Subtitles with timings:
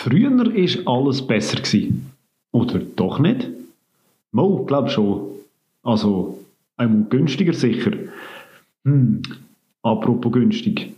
[0.00, 1.56] Früher war alles besser.
[1.56, 2.12] Gewesen.
[2.52, 3.48] Oder doch nicht?
[4.30, 5.22] Mo, glaub schon.
[5.82, 6.38] Also,
[6.76, 7.90] einmal günstiger sicher.
[8.84, 9.22] Hm,
[9.82, 10.92] apropos günstig.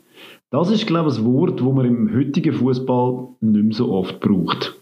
[0.50, 4.20] Das ist, glaube ich, ein Wort, das man im heutigen Fußball nicht mehr so oft
[4.20, 4.76] braucht.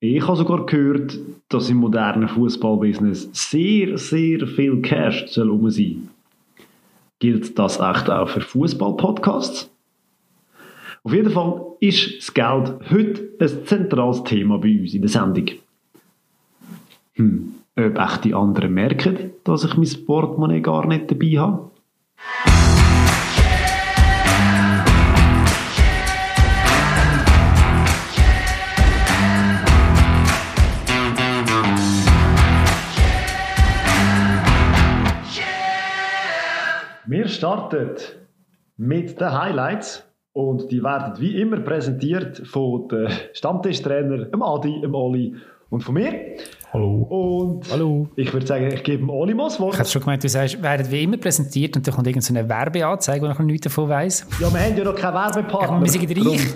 [0.00, 1.16] Ich habe sogar gehört,
[1.50, 6.08] dass im modernen Fußballbusiness sehr, sehr viel Cash soll um sein.
[7.20, 9.70] Gilt das echt auch für Fußball-Podcasts?
[11.02, 15.46] Auf jeden Fall ist das Geld heute ein zentrales Thema bei uns in der Sendung.
[17.14, 21.70] Hm, ob echt die anderen merken, dass ich mein Portemonnaie gar nicht dabei habe?
[37.06, 37.88] Wir starten
[38.76, 44.94] mit den Highlights und die werden wie immer präsentiert von den Stammtischtrainer, dem Adi, dem
[44.94, 45.34] Oli
[45.70, 46.12] und von mir.
[46.72, 47.02] Hallo.
[47.02, 48.08] Und Hallo.
[48.14, 49.74] ich würde sagen, ich gebe dem Oli mal das Wort.
[49.74, 53.26] Ich hätte schon gemeint, du sagst, werden wie immer präsentiert und dann kommt irgendeine Werbeanzeige,
[53.26, 54.24] wo ich noch nichts davon weiss.
[54.40, 55.80] Ja, wir haben ja noch keinen Werbepartner.
[55.80, 56.46] Wir sind reich.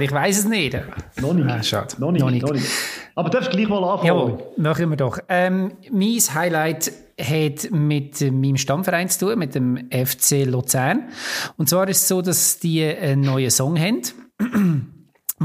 [0.00, 0.78] Ich weiss es nicht.
[1.20, 1.48] Noch nicht.
[1.48, 1.94] Ah, schade.
[1.98, 2.42] Noch nicht, Noch nicht.
[2.46, 2.66] noch nicht.
[3.14, 4.06] Aber du darfst gleich mal anfangen.
[4.06, 5.18] Jawohl, machen wir doch.
[5.30, 11.10] Ähm, mein Highlight hat mit meinem Stammverein zu tun, mit dem FC Luzern.
[11.56, 14.02] Und zwar ist es so, dass die einen neuen Song haben.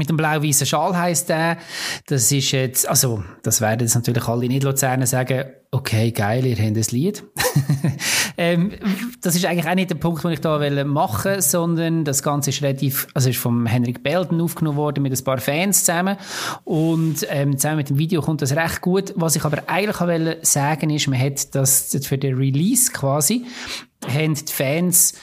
[0.00, 1.58] Mit dem blau-weißen Schal heisst der.
[2.06, 6.74] Das ist jetzt, also, das werden jetzt natürlich alle Nicht-Luzerner sagen, okay, geil, ihr habt
[6.74, 7.22] ein Lied.
[8.38, 8.72] ähm,
[9.20, 12.48] das ist eigentlich auch nicht der Punkt, den ich da will machen sondern das Ganze
[12.48, 16.16] ist relativ, also ist vom Henrik Belden aufgenommen worden mit ein paar Fans zusammen.
[16.64, 19.12] Und ähm, zusammen mit dem Video kommt das recht gut.
[19.16, 23.44] Was ich aber eigentlich auch wollte sagen ist, man hat das für den Release quasi
[24.06, 25.14] haben die Fans,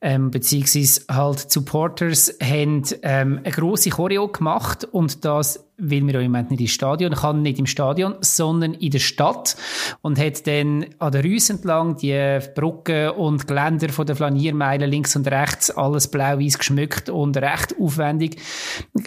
[0.00, 6.20] ähm, beziehungsweise halt Supporters, haben ähm, eine grosse Choreo gemacht und das weil wir ja
[6.20, 9.56] im Moment nicht im Stadion kann, nicht im Stadion, sondern in der Stadt
[10.00, 15.16] und hat dann an der Rüse entlang die Brücken und Geländer von der Flaniermeile links
[15.16, 18.40] und rechts alles blau-weiß geschmückt und recht aufwendig,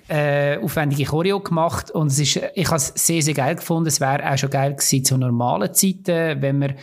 [0.07, 3.87] äh, aufwendige Choreo gemacht und es ist, ich habe es sehr, sehr geil gefunden.
[3.87, 6.75] Es wäre auch schon geil gewesen zu normalen Zeiten, wenn wir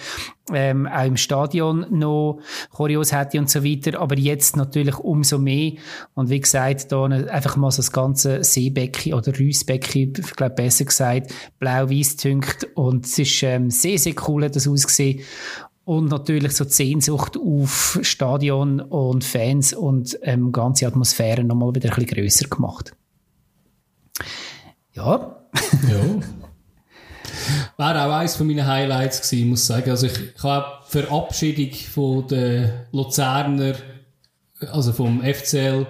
[0.52, 2.40] ähm, auch im Stadion noch
[2.70, 5.72] Choreos hätte und so weiter, aber jetzt natürlich umso mehr
[6.14, 10.84] und wie gesagt, da einfach mal so das ganze Seebecken oder Rüssbecken, ich glaube besser
[10.84, 15.20] gesagt, blau-weiß tünkt und es ist ähm, sehr, sehr cool, hat das ausgesehen
[15.84, 21.90] und natürlich so die Sehnsucht auf Stadion und Fans und ähm, ganze Atmosphäre nochmal wieder
[21.90, 22.94] ein bisschen grösser gemacht.
[24.92, 25.36] Ja,
[25.88, 26.20] Ja.
[27.76, 29.90] Wäre auch eines von meinen Highlights gewesen, muss ich sagen.
[29.90, 33.74] Also ich, ich habe die Verabschiedung von den Luzerner,
[34.72, 35.86] also vom FCL,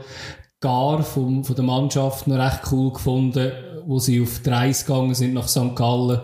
[0.60, 3.52] gar vom, von der Mannschaft noch recht cool gefunden,
[3.86, 5.76] wo sie auf die Reise gegangen sind nach St.
[5.76, 6.20] Gallen,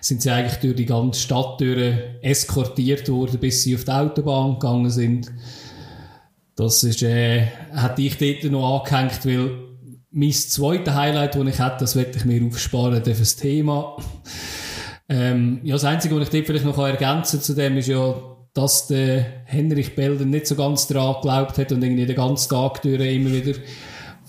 [0.00, 4.54] sind sie eigentlich durch die ganze Stadt durch eskortiert worden, bis sie auf die Autobahn
[4.54, 5.30] gegangen sind.
[6.54, 9.50] Das ist, äh, hätte ich dort noch angehängt, weil
[10.12, 13.96] mein zweites Highlight, das ich hätte, das werde ich mir aufsparen für das Thema.
[15.08, 18.14] Ähm, ja, das Einzige, was ich dort vielleicht noch ergänzen kann zu dem, ist ja,
[18.54, 22.82] dass der Henrich Belden nicht so ganz daran geglaubt hat und irgendwie den ganzen Tag
[22.82, 23.58] durch immer wieder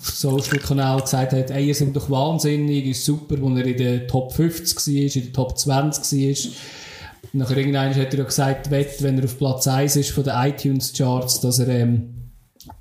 [0.02, 4.34] Social-Kanal gesagt hat, ey, ihr seid doch wahnsinnig, ist super, wo er in der Top
[4.34, 6.52] 50 war, in der Top 20 war.
[7.34, 11.42] Nachher irgendwann hat er ja gesagt, wenn er auf Platz 1 ist von den iTunes-Charts,
[11.42, 12.32] dass er ähm,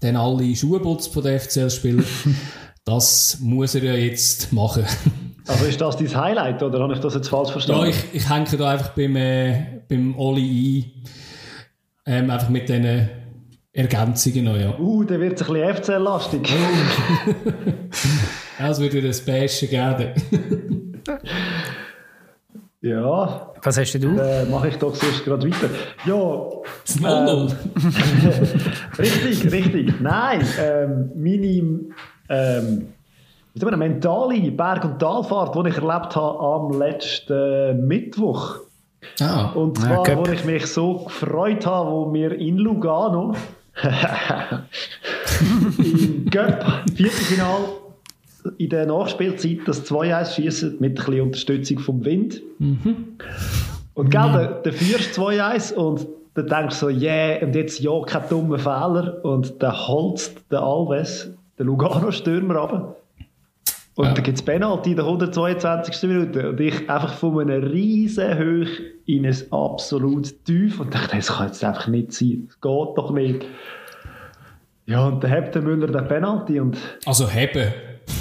[0.01, 2.05] dann alle Schuhe putzt von den FCL-Spielern.
[2.85, 4.85] das muss er ja jetzt machen.
[5.47, 7.91] Also ist das dein Highlight oder habe ich das jetzt falsch Ja, verstanden?
[7.91, 10.93] ich, ich hänge da einfach beim, äh, beim Oli
[12.07, 12.25] ein.
[12.25, 13.09] Ähm, einfach mit diesen
[13.73, 14.77] Ergänzungen noch, ja.
[14.79, 16.49] uh, der wird ein bisschen FCL-lastig.
[18.59, 21.03] Ja, Es würde ein Bashen geben.
[22.83, 24.21] ja, was hast denn du?
[24.21, 25.69] äh, mache ich doch sonst gerade weiter.
[26.07, 26.49] Ja,
[26.85, 27.53] Das 0-0.
[28.99, 30.01] richtig, richtig.
[30.01, 31.45] Nein, ähm, meine
[32.29, 32.89] ähm,
[33.53, 38.57] wie sagt man, eine mentale Berg- und Talfahrt, die ich erlebt habe am letzten Mittwoch.
[39.21, 40.27] Ah, Und Ja, zwar, Cup.
[40.29, 43.35] wo ich mich so gefreut habe, wo wir in Lugano
[46.87, 47.61] im Viertelfinal
[48.59, 52.43] in der Nachspielzeit das 2-1 schießen mit ein bisschen Unterstützung vom Wind.
[53.95, 58.01] Und gell, der, der führst 2-1 und dann denkst du so, yeah, und jetzt ja,
[58.03, 59.19] kein dummer Fehler.
[59.25, 62.97] Und dann holzt der Alves, der Lugano-Stürmer, runter.
[64.01, 64.15] Und Ja.
[64.15, 66.09] dann gibt es Penalty in der 122.
[66.09, 66.49] Minute.
[66.49, 70.81] Und ich einfach von einem riesen Höch in ein absolut tief.
[70.81, 72.45] Und dachte, das kann jetzt einfach nicht sein.
[72.47, 73.45] Das geht doch nicht.
[74.87, 77.73] Ja, und dann hebt der Müller den Penalty und also heben.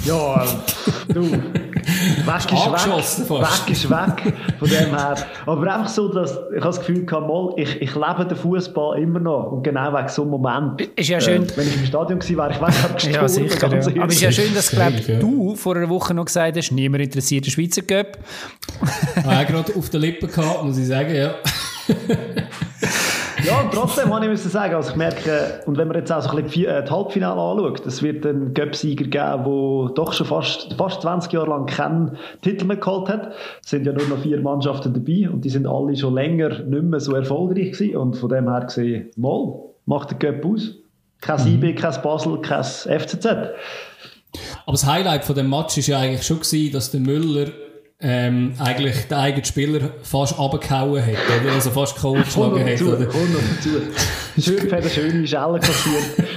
[0.04, 0.46] Ja,
[1.08, 1.22] du.
[1.22, 3.28] Weg ist Angeschossen weg.
[3.28, 3.66] fast.
[3.66, 4.34] Weg ist weg.
[4.58, 5.14] Von dem her.
[5.46, 8.98] Aber einfach so, dass ich habe das Gefühl gehabt, mal, ich, ich lebe den Fußball
[9.00, 9.52] immer noch.
[9.52, 10.80] Und genau wegen so einem Moment.
[10.80, 11.44] Ist ja schön.
[11.44, 13.68] Äh, wenn ich im Stadion gewesen wäre, ich weiß, ich Ja, sicher.
[13.68, 14.02] Ja.
[14.02, 15.18] Aber es ist ja schön, dass glaub, ja.
[15.18, 18.18] du vor einer Woche noch gesagt hast, niemand interessiert den Schweizer Cup.
[19.24, 21.34] Ah, gerade auf den Lippen gehabt, muss ich sagen, ja.
[23.44, 26.22] Ja, und trotzdem muss ich müssen sagen, also ich merke, und wenn man jetzt auch
[26.22, 30.26] so ein bisschen die, äh, Halbfinale anschaut, es wird einen Göpsieger geben, der doch schon
[30.26, 33.32] fast, fast 20 Jahre lang keinen Titel mehr geholt hat.
[33.62, 36.82] Es sind ja nur noch vier Mannschaften dabei und die sind alle schon länger nicht
[36.82, 37.96] mehr so erfolgreich gewesen.
[37.96, 40.74] Und von dem her gesehen, mal, macht der Göpp aus.
[41.20, 43.26] Kein IB, kein Basel, kein FCZ.
[43.26, 47.48] Aber das Highlight von dem Match ist ja eigentlich schon gewesen, dass der Müller
[48.02, 51.52] ähm, eigentlich den eigenen Spieler fast abgehauen hat, oder?
[51.52, 52.12] Also fast K.O.
[52.12, 53.06] Komm geschlagen hat, oder?
[53.06, 53.70] komm noch dazu.
[54.40, 56.28] Schön, hat eine schöne Schelle kassiert.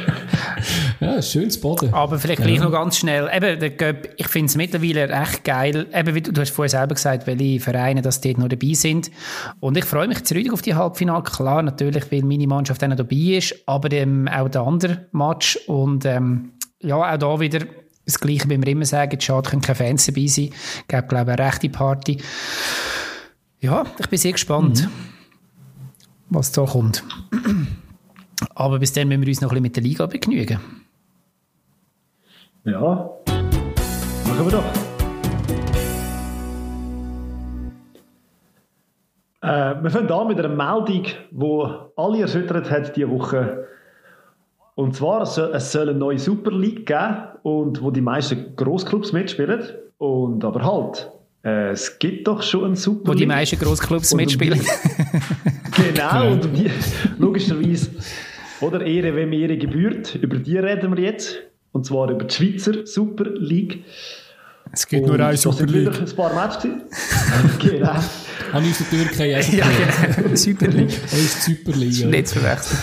[1.00, 1.94] Ja, schönes Boden.
[1.94, 3.30] Aber vielleicht gleich noch ganz schnell.
[3.33, 5.88] Eben, der Cup, ich finde es mittlerweile echt geil.
[5.94, 9.12] Eben, wie du, du hast vorher selber gesagt, welche Vereine das dort noch dabei sind.
[9.59, 11.24] Und ich freue mich zurück auf die Halbfinale.
[11.24, 15.57] Klar, natürlich, weil meine Mannschaft noch dabei ist, aber ähm, auch der andere Match.
[15.68, 17.66] Und ähm, ja, auch da wieder
[18.05, 20.50] das Gleiche, wie wir immer sagen, schade, können keine Fans dabei sein.
[20.51, 22.17] Es gab, glaube ich, eine rechte Party.
[23.59, 24.89] Ja, ich bin sehr gespannt,
[26.29, 27.03] was da kommt.
[28.55, 30.59] Aber bis dann müssen wir uns noch ein bisschen mit der Liga begnügen.
[32.65, 33.09] Ja,
[34.25, 34.63] machen wir doch.
[39.41, 43.67] Äh, wir fangen an mit einer Meldung, die alle erschüttert hat diese Woche.
[44.75, 48.55] Und zwar, es soll, es soll eine neue Super League geben, und wo die meisten
[48.55, 49.61] Grossclubs mitspielen.
[49.97, 51.09] Und aber halt,
[51.43, 53.19] äh, es gibt doch schon eine Super Wo League.
[53.19, 54.59] die meisten Grossclubs mitspielen.
[54.61, 56.71] die- genau, und um die,
[57.19, 57.89] logischerweise,
[58.61, 61.35] oder Ehre, wenn mir Ehre gebührt, über die reden wir jetzt.
[61.73, 63.83] Und zwar über die Schweizer Super League.
[64.71, 66.71] Es gibt Und das sind wieder ein paar Matches.
[67.59, 67.87] genau.
[68.53, 69.65] Habe ich aus der Türkei auch Ja,
[70.15, 70.35] genau.
[70.35, 70.89] Super League.
[70.89, 72.07] Ist die Superliga.
[72.07, 72.79] Nicht zu verwechseln.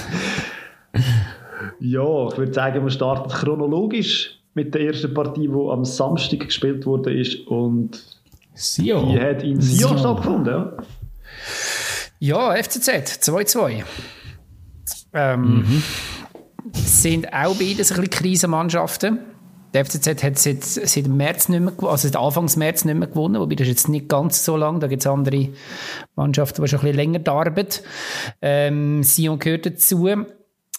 [1.81, 6.85] Ja, ich würde sagen, wir starten chronologisch mit der ersten Partie, die am Samstag gespielt
[6.87, 8.03] wurde ist und
[8.55, 9.03] Sio.
[9.06, 10.53] die hat in Sion stattgefunden.
[10.53, 10.73] Ja.
[12.23, 12.88] Ja, FCZ
[13.23, 13.82] 2-2.
[15.15, 15.82] Ähm,
[16.75, 19.21] Sind auch beides ein bisschen Krisenmannschaften.
[19.73, 23.41] Der FCZ hat seit, seit März nicht mehr, also seit Anfangs März nicht mehr gewonnen,
[23.41, 24.81] wobei das ist jetzt nicht ganz so lang.
[24.81, 25.49] Da gibt es andere
[26.17, 27.67] Mannschaften, die schon ein bisschen länger darben.
[28.43, 30.09] Ähm, Sion gehört dazu.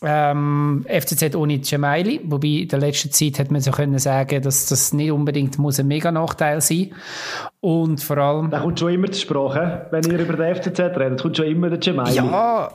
[0.03, 4.65] Ähm, FCZ ohne Gemaili, wobei in der letzten Zeit hat man so können sagen, dass
[4.65, 6.91] das nicht unbedingt muss ein mega Nachteil sein.
[7.59, 11.21] Und vor allem Da kommt schon immer zur Sprache, wenn ihr über den FCZ redet,
[11.21, 12.15] kommt schon immer der Gemaili.
[12.15, 12.71] Ja,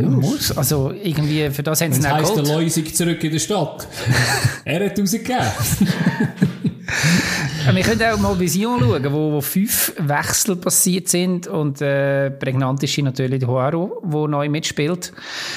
[0.00, 0.56] muss.
[0.56, 2.44] Also irgendwie, für das haben sie auch heisst, der.
[2.44, 3.88] Leusig zurück in der Stadt.
[4.64, 5.40] er hat rausgegeben.
[7.72, 12.30] Wir können auch mal bei Sion schauen, wo, wo fünf Wechsel passiert sind und äh,
[12.30, 15.12] prägnant ist hier natürlich Huaro, der neu mitspielt.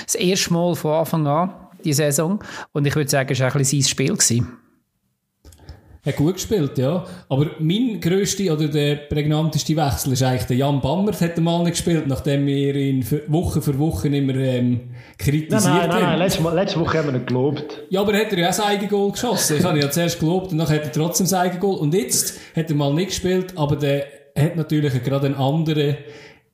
[0.06, 2.40] Das erste Mal von Anfang an, die Saison.
[2.72, 4.14] Und ich würde sagen, es war ein bisschen sein Spiel.
[4.14, 4.67] Gewesen.
[6.08, 7.04] Hat gut gespielt, ja.
[7.28, 11.72] Aber mein grösster oder der prägnanteste Wechsel ist eigentlich der Jan Bammert, hat mal nicht
[11.74, 16.20] gespielt, nachdem wir ihn Woche für Woche immer ähm, kritisiert Nein, nein, nein, nein.
[16.20, 17.84] Letzte, letzte Woche haben wir nicht gelobt.
[17.90, 19.58] Ja, aber hat er ja auch sein Eigengoal geschossen.
[19.58, 21.78] Ich habe ihn ja zuerst gelobt und dann hat er trotzdem sein Eigengoal.
[21.78, 24.06] Und jetzt hat er mal nicht gespielt, aber der
[24.38, 25.98] hat natürlich gerade einen anderen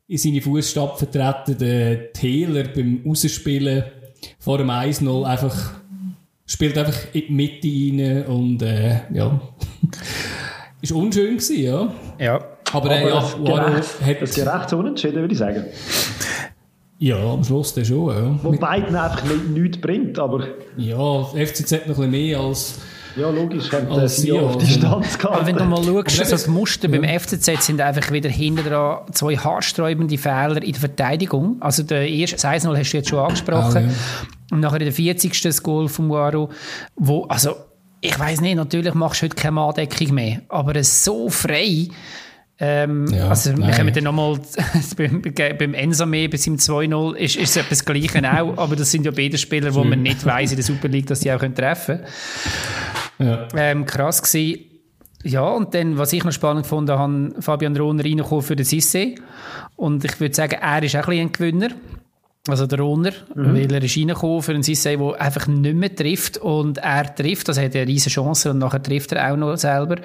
[0.07, 3.83] in seine Fußstapfen vertreten, der Taylor beim Rausspielen
[4.39, 5.82] vor dem 1-0 einfach
[6.53, 9.41] spielt einfach in die Mitte rein und äh, ja.
[10.81, 11.93] ist unschön gewesen, ja.
[12.19, 12.45] Ja.
[12.71, 14.35] Aber, äh, ja, ein Waro gerechtes, ein hat...
[14.35, 15.65] gerechtes Unentschieden, würde ich sagen.
[16.99, 18.39] Ja, am Schluss dann schon, ja.
[18.43, 22.79] Wo beiden einfach nicht, nichts bringt, aber Ja, FCZ noch ein bisschen mehr als...
[23.15, 24.59] ja, logisch, haben die Als Sion auf Sion.
[24.65, 25.45] Distanz Aber gehabt.
[25.47, 28.65] wenn du mal schaust, Aber so eben- die Muster beim FCZ sind einfach wieder hinten
[28.65, 31.57] dran zwei haarsträubende Fehler in der Verteidigung.
[31.61, 33.77] Also der erste, das 1-0 hast du jetzt schon angesprochen.
[33.77, 33.89] Ah, ja.
[34.51, 35.41] Und nachher in der 40.
[35.41, 36.49] das Goal von Muaro,
[36.95, 37.55] wo, also,
[38.01, 41.87] ich weiß nicht, natürlich machst du heute keine Andeckung mehr, aber es so frei,
[42.59, 43.75] ähm, Ja, also wir nein.
[43.75, 44.37] kommen dann nochmal
[44.97, 45.21] beim,
[45.57, 49.11] beim Ensame bis im 2-0 ist, ist es etwas Gleiche auch, aber das sind ja
[49.11, 51.97] beide Spieler, wo man nicht weiß in der Super League, dass die auch können treffen
[51.97, 52.07] können.
[53.25, 53.47] Ja.
[53.55, 54.65] Ähm, krass gewesen.
[55.23, 58.65] Ja, und dann, was ich noch spannend fand, da haben Fabian Rohner reingekommen für den
[58.65, 59.15] Sisse.
[59.77, 61.69] Und ich würde sagen, er ist auch ein ein Gewinner.
[62.49, 66.37] Also der Rohner, weil er ist reingekommen für einen Sisse, der einfach nicht mehr trifft.
[66.37, 69.55] Und er trifft, also er hat eine riesige Chance und nachher trifft er auch noch
[69.55, 69.95] selber.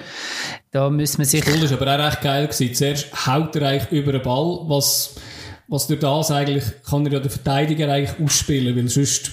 [0.71, 1.43] Da müssen wir sich...
[1.43, 2.73] Goal ist aber auch recht geil gewesen.
[2.73, 5.15] Zuerst haut er eigentlich über den Ball, was,
[5.67, 9.31] was durch das eigentlich, kann er ja den Verteidiger eigentlich ausspielen, weil sonst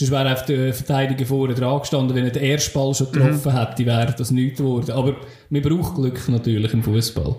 [0.00, 3.52] Sonst wäre auf der Verteidiger vorne dran gestanden, wenn er den ersten Ball schon getroffen
[3.52, 3.58] mhm.
[3.58, 4.92] hätte, wäre das nichts geworden.
[4.92, 5.16] Aber
[5.50, 7.36] man braucht Glück natürlich im Fußball.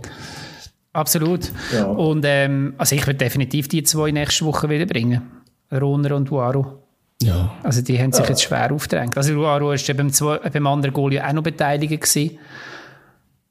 [0.94, 1.52] Absolut.
[1.74, 1.86] Ja.
[1.86, 5.24] Und ähm, also ich würde definitiv die zwei nächste Woche wieder bringen.
[5.72, 6.64] Roner und Uaru.
[7.24, 7.52] Ja.
[7.64, 8.30] Also die haben sich ja.
[8.30, 9.18] jetzt schwer aufgedrängt.
[9.18, 12.38] Also Uaru war ja beim, zwei, beim anderen Goal ja auch noch beteiligt gewesen.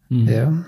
[0.09, 0.29] Mhm.
[0.29, 0.65] Ja.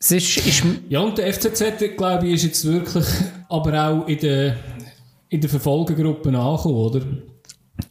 [0.00, 3.06] Es ist, ist ja, und der FCZ, glaube ich, ist jetzt wirklich
[3.48, 4.56] aber auch in der,
[5.28, 7.00] in der Verfolgergruppe angekommen, oder?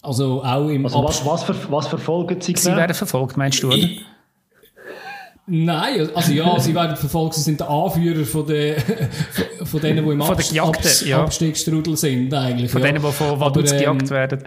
[0.02, 3.68] Also auch im also was, was, ver, was verfolgen Sie Sie werden verfolgt, meinst du,
[3.68, 3.78] oder?
[3.78, 4.06] Ich,
[5.46, 8.76] Nein, also ja, sie werden verfolgt, sie sind der Anführer von, den,
[9.66, 11.22] von denen, die im von Abst Abs ja.
[11.22, 12.72] Abstiegsstrudel sind eigentlich.
[12.72, 12.88] Von ja.
[12.88, 14.44] denen, die von Vaduz ähm, gejagt werden.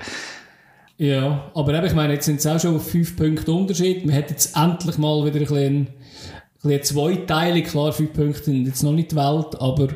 [0.96, 4.06] Ja, aber eben, ich meine, jetzt sind es auch schon fünf Punkte Unterschied.
[4.06, 5.88] Man hat jetzt endlich mal wieder ein bisschen, ein
[6.62, 7.66] bisschen zweiteilig.
[7.66, 9.88] Klar, fünf Punkte sind jetzt noch nicht die Welt, aber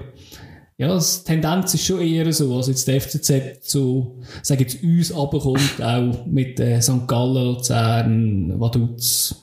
[0.81, 2.57] ja, die Tendenz ist schon eher so.
[2.57, 7.07] Also jetzt der FCZ zu, sagen jetzt uns runterkommt, auch mit äh, St.
[7.07, 9.37] Gallen, Luzern, Vaduz.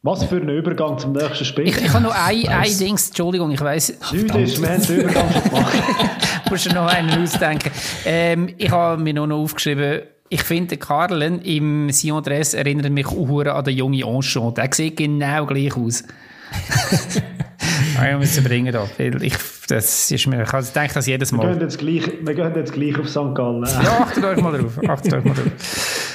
[0.00, 1.68] Was für ein Übergang zum nächsten Spiel.
[1.68, 3.92] Ich, ich habe noch ein, ein Ding, Entschuldigung, ich weiss.
[4.12, 5.74] Nichts ist, wir haben den Übergang schon gemacht.
[6.50, 7.70] musst du noch einen ausdenken.
[8.06, 13.40] Ähm, ich habe mir noch aufgeschrieben, ich finde, Karlen im Sion Dress erinnert mich auch
[13.44, 14.54] an den jungen Anchon.
[14.54, 16.02] Der sieht genau gleich aus.
[17.78, 18.88] ich muss bringen da.
[18.98, 19.34] Ich,
[19.68, 21.46] das ist mir, ich denke das jedes Mal.
[21.46, 23.34] Wir gehen jetzt gleich, wir gehen jetzt gleich auf St.
[23.34, 23.64] Gallen.
[23.64, 24.78] Ja, achtet euch mal drauf.
[24.88, 25.52] Achtet euch mal drauf.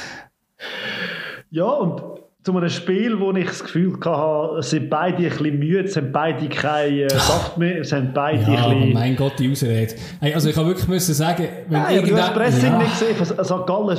[1.56, 2.02] Ja, und
[2.44, 5.96] zu einem Spiel, wo ich das Gefühl hatte, es sind beide ein bisschen müde, es
[5.96, 8.94] haben beide keine äh, Saft mehr, haben beide ja, ein bisschen...
[8.94, 9.94] mein Gott, die Ausrede.
[10.20, 11.48] Hey, also ich habe wirklich müssen sagen...
[11.70, 12.78] Wenn Nein, du hast das Pressing ja.
[12.80, 13.68] nicht gesehen, St.
[13.68, 13.98] Gallen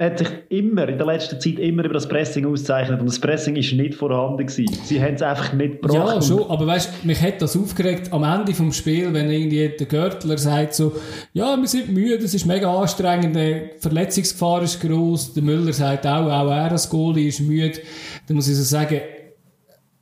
[0.00, 3.54] hat sich immer, in der letzten Zeit immer über das Pressing auszeichnet und das Pressing
[3.54, 4.66] ist nicht vorhanden gewesen.
[4.82, 6.14] Sie haben es einfach nicht gebracht.
[6.14, 9.86] Ja, schon, aber weißt, mich hat das aufgeregt am Ende vom Spiel, wenn irgendwie der
[9.86, 10.92] Görtler sagt so,
[11.32, 16.06] ja, wir sind müde, es ist mega anstrengend, die Verletzungsgefahr ist groß, der Müller sagt
[16.06, 17.78] auch, auch er als Goalie ist müde,
[18.26, 19.00] dann muss ich so sagen,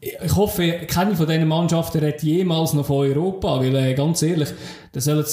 [0.04, 4.49] ich hoffe, keine von diesen Mannschaften redet jemals noch von Europa, weil, äh, ganz ehrlich,
[4.90, 5.25] dann, sollen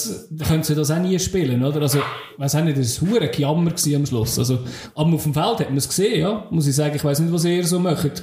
[0.48, 1.82] können sie das auch nie spielen, oder?
[1.82, 2.00] Also,
[2.38, 4.38] weiss auch nicht, das war ein Jammer am Schluss.
[4.38, 4.60] Also,
[4.94, 6.46] aber auf dem Feld hat man es gesehen, ja.
[6.52, 8.22] Muss ich sagen, ich weiss nicht, was ihr so macht.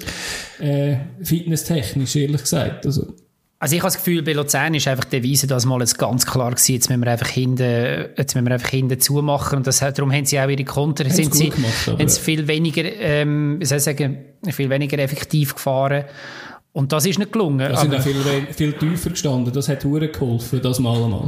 [0.60, 2.86] Äh, fitnesstechnisch, ehrlich gesagt.
[2.86, 3.12] Also.
[3.58, 6.26] Also ich habe das Gefühl, bei Luzern ist einfach die Devise das mal jetzt ganz
[6.26, 9.78] klar gewesen, jetzt müssen wir einfach hinten, jetzt müssen wir einfach hinten zumachen und das,
[9.78, 13.64] darum haben sie auch ihre Konter, sind sie, gemacht, haben sie viel weniger, ähm, wie
[13.64, 14.18] soll ich sagen,
[14.50, 16.04] viel weniger effektiv gefahren
[16.72, 17.60] und das ist nicht gelungen.
[17.60, 18.16] Da sind auch viel,
[18.52, 21.26] viel tiefer gestanden, das hat geholfen, das mal einmal.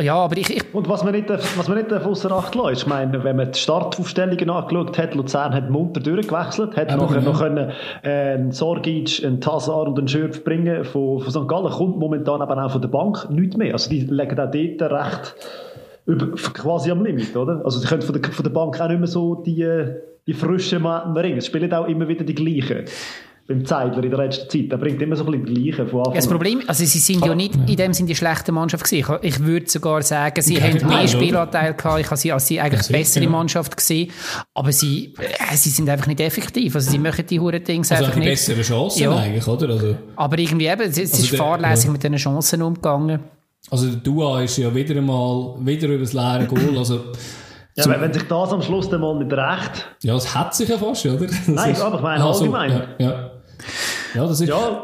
[0.00, 3.22] Ja, aber ich, ich Und was man nicht, was man nicht außer Acht ich meine,
[3.22, 7.28] wenn man die Startaufstellungen angeschaut hat, Luzern hat munter durchgewechselt, hat aber nachher ja.
[7.28, 11.48] noch können, äh, einen Sorgic, einen Tazar und einen Schürf bringen von, von St.
[11.48, 13.72] Gallen, kommt momentan aber auch von der Bank nichts mehr.
[13.72, 15.34] Also die legen auch dort recht
[16.06, 17.60] über, quasi am Limit, oder?
[17.64, 19.66] Also sie können von der, von der Bank auch nicht mehr so die,
[20.26, 21.38] die frischen Mann bringen.
[21.38, 22.86] Es spielen auch immer wieder die gleichen
[23.50, 24.70] beim Zeidler in der letzten Zeit.
[24.70, 27.34] Der bringt immer so ein bisschen Gleiche von Anfang Das Problem, also sie sind ja
[27.34, 29.18] nicht in dem Sinne die schlechte Mannschaft gewesen.
[29.22, 32.00] Ich, ich würde sogar sagen, sie ja, haben mehr Spielanteil gehabt.
[32.00, 33.30] Ich habe sie als sie eigentlich ja, bessere ja.
[33.30, 34.12] Mannschaft gesehen.
[34.54, 36.76] Aber sie, äh, sie sind einfach nicht effektiv.
[36.76, 38.28] Also sie machen die Huren Dings also einfach nicht.
[38.28, 39.16] bessere Chancen ja.
[39.16, 39.68] eigentlich, oder?
[39.68, 43.18] Also, aber irgendwie eben, es, es also ist der, fahrlässig mit diesen Chancen umgegangen.
[43.68, 46.78] Also der Dua ist ja wieder einmal wieder über das leere Goal.
[46.78, 47.00] Also
[47.76, 49.88] ja, so, wenn sich das am Schluss dann mal nicht recht.
[50.02, 51.26] Ja, es hat sich ja fast, oder?
[51.26, 52.70] Das Nein, ist, aber ich meine allgemein.
[52.70, 53.29] So, ja, ja.
[54.14, 54.82] Ja, das ist, ja.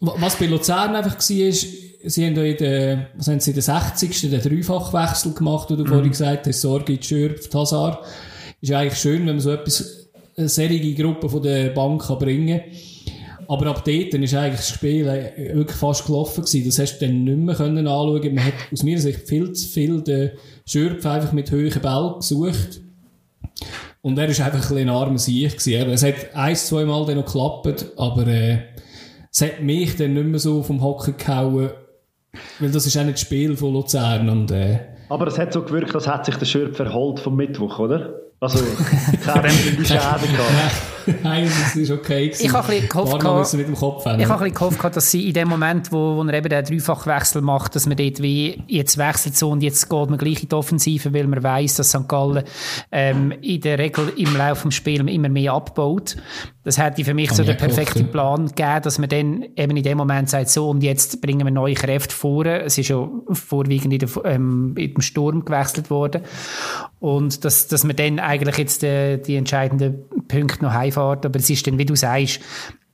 [0.00, 1.66] Was bei Luzern einfach war, ist,
[2.04, 4.30] sie haben ja in der, was haben sie, in der 60.
[4.30, 5.88] den Dreifachwechsel gemacht, wo du mhm.
[5.88, 8.04] vorhin gesagt hast, Sorge, Schürp, Hazard.
[8.60, 12.60] Ist eigentlich schön, wenn man so etwas, eine serige Gruppe von der Bank kann bringen
[12.60, 12.70] kann.
[13.48, 16.64] Aber ab dort ist eigentlich das Spiel äh, wirklich fast gelaufen gewesen.
[16.66, 18.34] Das hast du dann nicht mehr können anschauen.
[18.34, 20.32] Man hat aus meiner Sicht viel zu viel den
[20.66, 22.80] Schürpf einfach mit hohen Bällen gesucht.
[24.06, 25.58] Und er war einfach ein bisschen ein armer Sieg.
[25.58, 25.90] Gewesen.
[25.90, 28.58] Es hat ein, zwei Mal dann noch geklappt, aber äh,
[29.32, 31.70] es hat mich dann nicht mehr so vom Hocken gehauen,
[32.60, 34.28] weil das ist auch nicht das Spiel von Luzern.
[34.28, 37.80] Und, äh, aber es hat so gewirkt, als hätte sich der Schürf verholt vom Mittwoch,
[37.80, 38.14] oder?
[38.38, 38.60] Also,
[39.24, 40.95] keine die Schäden gehabt.
[41.22, 42.28] Nein, das ist okay.
[42.28, 42.46] Gewesen.
[42.46, 45.48] Ich habe ein bisschen gehofft, gehabt, ich habe ein bisschen gehofft, dass sie in dem
[45.48, 49.50] Moment, wo, wo er eben den Dreifachwechsel macht, dass man dort wie, jetzt wechselt so
[49.50, 52.08] und jetzt geht man gleich in die Offensive, weil man weiß, dass St.
[52.08, 52.44] Gallen
[52.90, 56.16] ähm, in der Regel im Laufe des Spiels immer mehr abbaut.
[56.66, 59.84] Das hätte für mich Kann so den perfekten Plan gegeben, dass man dann eben in
[59.84, 62.44] dem Moment sagt, so und jetzt bringen wir neue Kräfte vor.
[62.44, 66.22] Es ist ja vorwiegend in, der, ähm, in dem Sturm gewechselt worden.
[66.98, 71.26] Und dass, dass man dann eigentlich jetzt die, äh, die entscheidenden Punkte noch heimfährt.
[71.26, 72.40] Aber es ist dann, wie du sagst,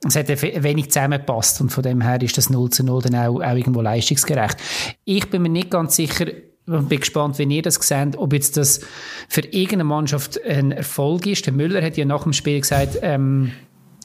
[0.05, 3.41] es hat wenig zusammengepasst und von dem her ist das 0 zu 0 dann auch,
[3.41, 4.57] auch irgendwo leistungsgerecht.
[5.05, 8.57] Ich bin mir nicht ganz sicher, ich bin gespannt, wie ihr das seht, ob jetzt
[8.57, 8.81] das
[9.29, 11.45] für irgendeine Mannschaft ein Erfolg ist.
[11.45, 13.51] Der Müller hat ja nach dem Spiel gesagt, ähm,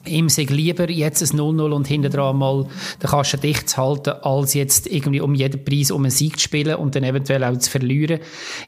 [0.05, 2.65] ihm sei lieber jetzt ein 0-0 und hinten dran mal
[3.01, 6.43] den Kasten dicht zu halten, als jetzt irgendwie um jeden Preis um einen Sieg zu
[6.45, 8.19] spielen und dann eventuell auch zu verlieren.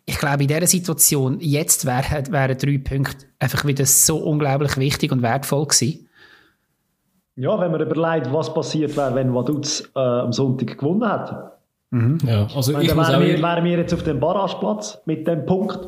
[0.06, 5.12] Ich glaube, in dieser Situation, jetzt wären, wären drei Punkte einfach wieder so unglaublich wichtig
[5.12, 6.08] und wertvoll gewesen.
[7.36, 11.52] Ja, wenn man überlegt, was passiert wäre, wenn Vaduz äh, am Sonntag gewonnen hätte.
[11.92, 12.18] Mhm.
[12.26, 15.80] Ja, also ich wären wir, wären wir jetzt auf dem Barrageplatz mit dem Punkt.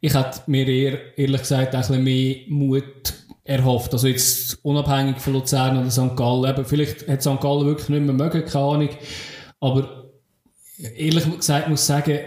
[0.00, 3.92] Ich hätte mir eher, ehrlich gesagt, ein bisschen mehr Mut erhofft.
[3.92, 6.16] Also jetzt unabhängig von Luzern oder St.
[6.16, 6.50] Gallen.
[6.50, 7.40] Eben, vielleicht hat St.
[7.40, 8.88] Gallen wirklich nicht mehr mögen, keine Ahnung.
[9.60, 10.10] Aber
[10.96, 12.18] ehrlich gesagt muss ich sagen,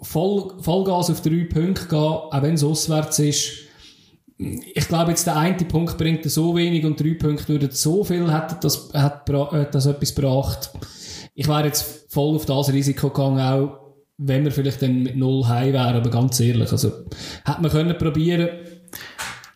[0.00, 3.52] voll, Vollgas auf drei Punkte gehen, auch wenn es auswärts ist.
[4.74, 8.32] Ich glaube, jetzt der eine Punkt bringt so wenig und drei Punkte würden so viel,
[8.32, 10.70] hätte das, hätte das etwas gebracht.
[11.34, 13.78] Ich wäre jetzt voll auf das Risiko gegangen, auch
[14.18, 16.88] wenn wir vielleicht dann mit null heim wären, aber ganz ehrlich, also,
[17.44, 18.48] hätte man können probieren,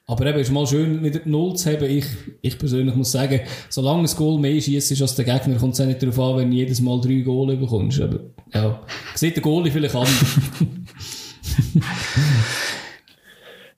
[0.09, 1.85] aber eben, ist mal schön, wieder Null zu haben.
[1.85, 2.07] Ich,
[2.41, 5.87] ich persönlich muss sagen, solange ein Goal mehr schießt als der Gegner, kommt es auch
[5.87, 8.01] nicht darauf an, wenn du jedes Mal drei Goal bekommst.
[8.01, 8.21] Aber,
[8.55, 8.81] ja,
[9.17, 10.07] sieht der Goalie vielleicht an.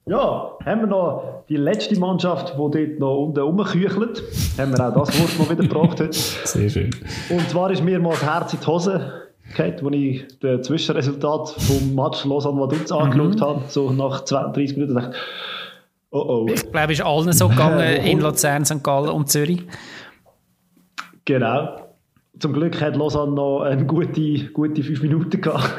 [0.05, 4.21] ja, haben wir noch die letzte Mannschaft, die dort noch unten rumküchelt.
[4.59, 6.13] Haben wir auch das Wort mal wieder gebracht heute.
[6.45, 6.91] Sehr schön.
[7.29, 9.13] Und zwar ist mir mal das Herz in die Hose
[9.57, 12.97] gehabt, als ich das Zwischenresultat vom Match Lausanne-Vaduz mhm.
[12.97, 13.61] angeschaut habe.
[13.67, 15.17] So nach 32 Minuten dachte ich,
[16.11, 16.47] Oh oh.
[16.51, 18.83] Ich glaube, es ist allen so gegangen in Luzern, St.
[18.83, 19.61] Gallen und Zürich.
[21.25, 21.93] Genau.
[22.39, 25.69] Zum Glück hat Lausanne noch eine gute, gute fünf Minuten gehabt.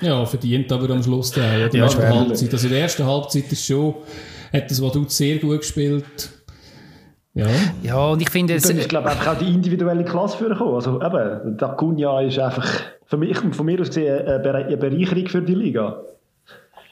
[0.00, 2.52] Ja, verdient aber am Schluss der, die ja, erste Halbzeit.
[2.52, 3.94] Also in der ersten Halbzeit ist schon,
[4.52, 6.30] hat das Vaduz sehr gut gespielt.
[7.32, 7.46] Ja.
[7.82, 8.68] Ja, und ich finde es...
[8.68, 10.74] Ich glaube einfach auch die individuelle Klasse für gekommen.
[10.74, 12.68] Also eben, der Cunha ist einfach,
[13.06, 16.02] für mich, von mir aus gesehen, eine Bereicherung für die Liga.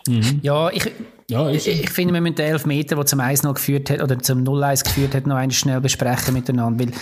[0.08, 0.40] Mhm.
[0.42, 0.90] Ja, ich,
[1.32, 4.18] ja, ich, ich finde, wir müssen den Elfmeter, der zum 1 noch geführt hat, oder
[4.18, 6.84] zum 0-1 geführt hat, noch einmal schnell besprechen miteinander.
[6.84, 6.92] Weil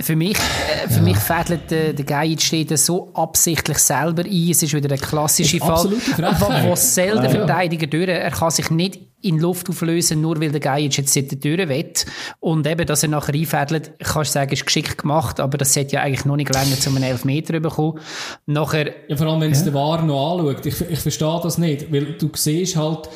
[0.00, 1.02] für mich, äh, für ja.
[1.02, 4.50] mich fädelt der, der Gajic steht so absichtlich selber ein.
[4.50, 8.08] Es ist wieder der klassische Fall, wo, wo selten ja, Verteidiger durch.
[8.08, 11.92] Er kann sich nicht in Luft auflösen, nur weil der Gajic jetzt der Tür will.
[12.40, 15.96] Und eben, dass er nachher einfädelt, kannst du sagen, ist geschickt gemacht, aber das sollte
[15.96, 18.00] ja eigentlich noch nicht länger zu einem Elfmeter bekommen.
[18.46, 19.64] Nachher, ja, vor allem, wenn es ja.
[19.64, 20.64] der War noch anschaut.
[20.64, 23.10] Ich, ich verstehe das nicht, weil du siehst halt,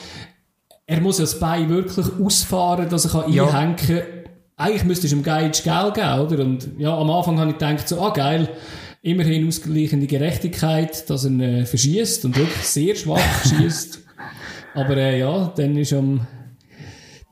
[0.86, 3.46] er muss ja das Bein wirklich ausfahren, dass er kann ja.
[3.46, 4.02] einhängen kann.
[4.56, 6.44] Eigentlich müsste es ihm Geiz Geld geben, oder?
[6.44, 8.48] Und ja, am Anfang habe ich gedacht, so, ah, geil,
[9.02, 14.00] immerhin ausgleichende Gerechtigkeit, dass er äh, verschießt und wirklich sehr schwach schießt.
[14.74, 16.26] Aber äh, ja, dann ist am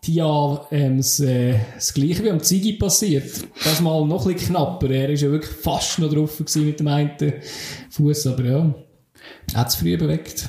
[0.00, 3.30] Tia ähm, das, äh, das Gleiche wie am Ziggy passiert.
[3.62, 4.90] Das mal noch ein bisschen knapper.
[4.90, 7.34] Er war ja wirklich fast noch drauf mit dem einen
[7.90, 8.74] Fuß, aber ja,
[9.54, 10.48] hat es früh bewegt.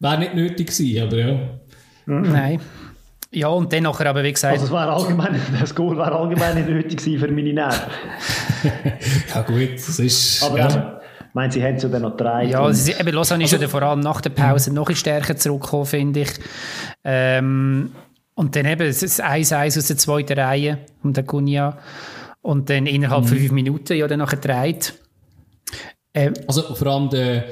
[0.00, 1.60] Wäre nicht nötig gewesen, aber ja.
[2.06, 2.32] Mhm.
[2.32, 2.60] Nein.
[3.30, 4.54] Ja, und dann nachher aber, wie gesagt...
[4.54, 7.90] Also es war allgemein, das Goal war allgemein nicht nötig für meine Nerven.
[9.34, 10.42] ja gut, das ist...
[10.44, 10.68] Aber ja.
[10.68, 11.00] ja.
[11.20, 12.44] Ich meine, sie haben ja dann noch drei.
[12.44, 15.36] Ja, sie, eben, Lausanne also, ist ja vor allem nach der Pause noch ein stärker
[15.36, 16.30] zurückgekommen, finde ich.
[17.02, 17.90] Ähm,
[18.34, 21.76] und dann eben das 1-1 aus der zweiten Reihe und der Cunha.
[22.40, 23.40] Und dann innerhalb von mhm.
[23.40, 24.94] fünf Minuten ja dann nachher gedreht.
[26.14, 27.46] Ähm, also vor allem der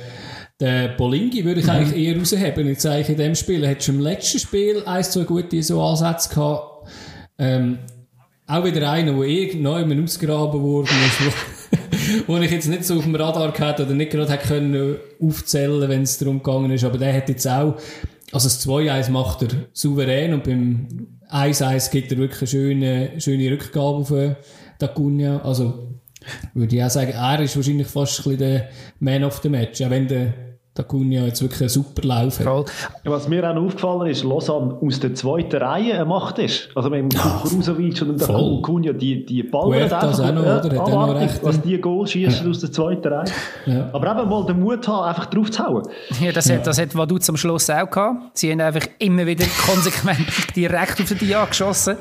[0.62, 1.72] der Bolingi würde ich mhm.
[1.72, 3.64] eigentlich eher rausheben, jetzt eigentlich in dem Spiel.
[3.64, 6.88] Er hat schon im letzten Spiel ein, zwei gute so Ansätze gehabt.
[7.37, 7.79] Ähm,
[8.46, 13.16] auch wieder einer, der irgendwann ausgraben wurde, wo, wo ich jetzt nicht so auf dem
[13.16, 16.85] Radar hatte oder nicht gerade hätte können aufzählen, wenn es darum gegangen ist.
[16.85, 17.77] Aber der hat jetzt auch,
[18.31, 23.51] also das 2-1 macht er souverän und beim 1-1 gibt er wirklich eine schöne, schöne
[23.51, 24.12] Rückgabe auf
[24.79, 25.40] Dacunia.
[25.42, 25.88] Also,
[26.55, 28.68] würde ich auch sagen, er ist wahrscheinlich fast ein bisschen der
[29.01, 32.72] Man of the Match, auch wenn der da Cunha jetzt wirklich einen super Lauf hat.
[33.04, 36.70] Was mir auch aufgefallen ist, Lausanne aus der zweiten Reihe eine Macht ist.
[36.74, 40.62] Also mit dem Krusovic und dem Cunha, die, die Ballern einfach, auch noch, oder?
[40.62, 42.50] Hat noch recht, was die Goal schießen ja.
[42.50, 43.24] aus der zweiten Reihe.
[43.66, 43.90] Ja.
[43.92, 45.82] Aber eben mal den Mut haben, einfach drauf zu hauen.
[46.18, 46.56] Ja, das, ja.
[46.56, 48.38] Hat, das hat Vaduz am Schluss auch gehabt.
[48.38, 51.96] Sie haben einfach immer wieder konsequent direkt auf die angeschossen.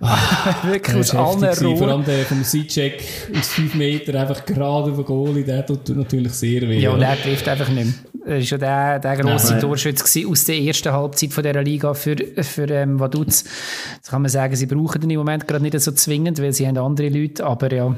[0.00, 0.16] Ah,
[0.62, 1.76] wirklich aus allen Rohren.
[1.76, 3.02] Vor allem der vom Sidecheck
[3.36, 6.78] aus 5 Meter einfach gerade auf den Goalie, der tut natürlich sehr weh.
[6.78, 8.12] Ja, und er trifft einfach nicht mehr.
[8.24, 12.16] Er war ja der, der grosse Torschütze aus der ersten Halbzeit von dieser Liga für,
[12.42, 13.44] für ähm, Vaduz.
[13.96, 16.66] Jetzt kann man sagen, sie brauchen ihn im Moment gerade nicht so zwingend, weil sie
[16.66, 17.96] haben andere Leute, aber ja,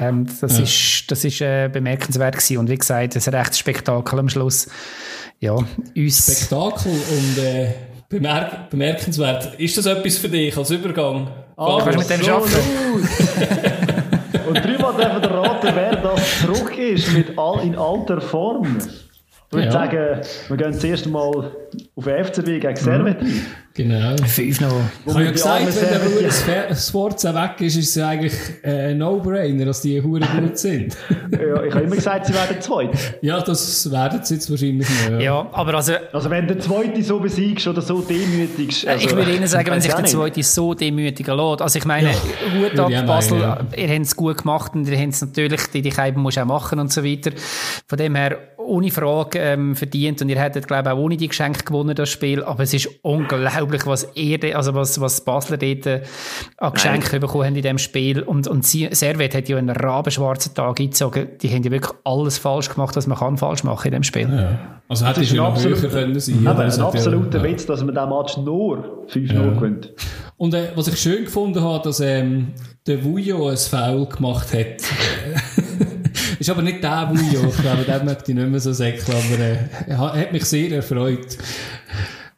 [0.00, 0.64] ähm, das, ja.
[0.64, 2.58] ist, das ist äh, bemerkenswert gewesen.
[2.58, 4.68] Und wie gesagt, ein rechtes Spektakel am Schluss.
[5.38, 6.32] Ja, uns...
[6.32, 7.74] Spektakel und äh,
[8.08, 9.54] bemerk bemerkenswert.
[9.58, 11.28] Ist das etwas für dich als Übergang?
[11.56, 13.08] Ah, kannst du mit dem so arbeiten?
[14.48, 18.78] und dreimal dürfen wir raten, wer das zurück ist mit all, in alter Form.
[19.48, 19.72] Ich würde Ja.
[19.72, 21.20] sagen, wir gehen zuerst mal
[21.94, 23.46] auf den FCB gegen Servet ein.
[23.74, 24.16] Genau.
[24.16, 24.72] 5 noch.
[25.06, 28.32] Ich habe ja gesagt, wenn der Servet- Sforza weg ist, ist es eigentlich
[28.64, 30.96] ein No-Brainer, dass die Hure gut sind.
[31.30, 33.18] Ja, ich habe immer gesagt, sie werden zweit.
[33.20, 35.10] ja, das werden sie jetzt wahrscheinlich noch.
[35.12, 35.20] Ja.
[35.20, 38.86] Ja, aber also, Also wenn der Zweite so besiegst oder so demütigst...
[38.88, 40.12] Also, ich würde Ihnen sagen, wenn sich ich der nicht.
[40.14, 41.60] Zweite so demütigen lässt.
[41.62, 44.98] Also ich meine, Hut würde ab, Basel, meinen, ihr habt es gut gemacht und ihr
[44.98, 47.30] habt es natürlich, die, die Scheiben musst du auch machen und so weiter.
[47.86, 51.28] Von dem her, ohne Frage ähm, verdient und ihr hättet, glaube ich, auch ohne die
[51.28, 52.42] Geschenke gewonnen, das Spiel.
[52.42, 56.02] Aber es ist unglaublich, was ihr, also was, was die Basler dort äh,
[56.58, 58.22] an Geschenken bekommen haben in diesem Spiel.
[58.22, 61.28] Und, und Servet hat ja einen rabenschwarzen Tag eingezogen.
[61.40, 64.28] Die haben ja wirklich alles falsch gemacht, was man kann falsch machen in diesem Spiel.
[64.28, 64.58] Ja.
[64.88, 66.38] Also hätte ist schon ein noch absolut- höher können sein.
[66.38, 67.44] Ein Das hat ja- absoluter ja.
[67.44, 69.92] Witz, dass man diesen Match nur 5-0 gewinnt.
[70.36, 72.48] Und äh, was ich schön gefunden habe, dass ähm,
[72.86, 74.82] der Vujo ein Foul gemacht hat.
[76.46, 79.56] ist aber nicht der ich glaube, den möchte ich nicht mehr so sagen, aber äh,
[79.88, 81.36] er hat mich sehr erfreut.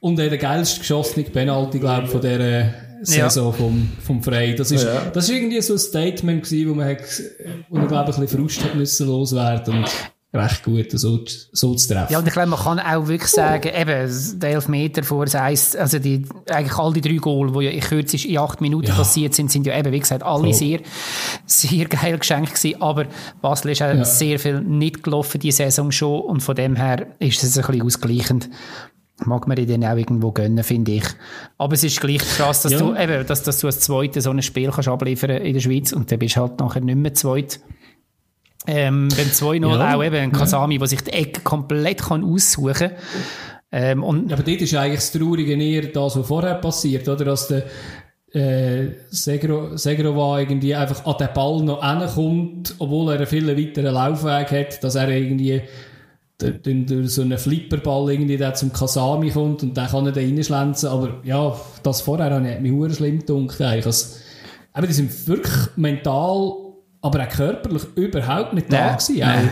[0.00, 4.54] Und äh, der geilste geschossene Penalty, glaube ich, von dieser Saison vom, vom Frey.
[4.54, 5.10] Das ist, Ja.
[5.12, 7.02] das ist irgendwie so ein Statement gewesen, wo man, hat,
[7.68, 9.88] wo man glaube ich, ein bisschen Frust hat müssen loswerden und
[10.34, 11.20] recht gut so,
[11.52, 12.12] so zu treffen.
[12.12, 15.74] Ja, und ich glaube, man kann auch wirklich sagen, eben, der Elfmeter vor das Eis,
[15.74, 18.94] also die, eigentlich all die drei Goal, die ja in kürzest in acht Minuten Ja.
[18.94, 20.52] passiert sind, sind ja eben, wie gesagt, alle Voll.
[20.54, 20.80] sehr,
[21.46, 22.82] sehr geil geschenkt gewesen.
[22.82, 23.06] Aber
[23.40, 24.04] Basel ist auch Ja.
[24.04, 26.20] sehr viel nicht gelaufen, die Saison schon.
[26.20, 28.50] Und von dem her ist es ein bisschen ausgleichend.
[29.24, 31.04] Mag man denen auch irgendwo gönnen, finde ich.
[31.56, 32.78] Aber es ist gleich krass, dass Ja.
[32.78, 35.92] du, eben, dass, dass du als Zweiter so ein Spiel kannst abliefern in der Schweiz
[35.92, 37.58] und dann bist du halt nachher nicht mehr Zweit.
[38.68, 39.96] Ähm, beim 2-0 Ja.
[39.96, 42.90] auch eben ein Kasami, der sich die Ecke komplett kann aussuchen kann.
[43.72, 47.24] Ähm, und Ja, aber dort ist eigentlich das Traurige eher das, was vorher passiert, oder?
[47.24, 47.64] Dass der
[48.32, 53.94] äh, Segro, Segrova irgendwie einfach an den Ball noch hinkommt, obwohl er einen viel weiteren
[53.94, 55.62] Laufweg hat, dass er irgendwie
[56.38, 60.88] durch so einen Flipperball irgendwie der zum Kasami kommt und dann kann er da reinschlänzen.
[60.88, 63.86] Aber ja, das vorher hat mich schlimm eigentlich.
[63.86, 64.16] Also,
[64.72, 66.52] aber die sind wirklich mental,
[67.02, 69.18] aber auch körperlich überhaupt nicht da gewesen.
[69.20, 69.50] nein.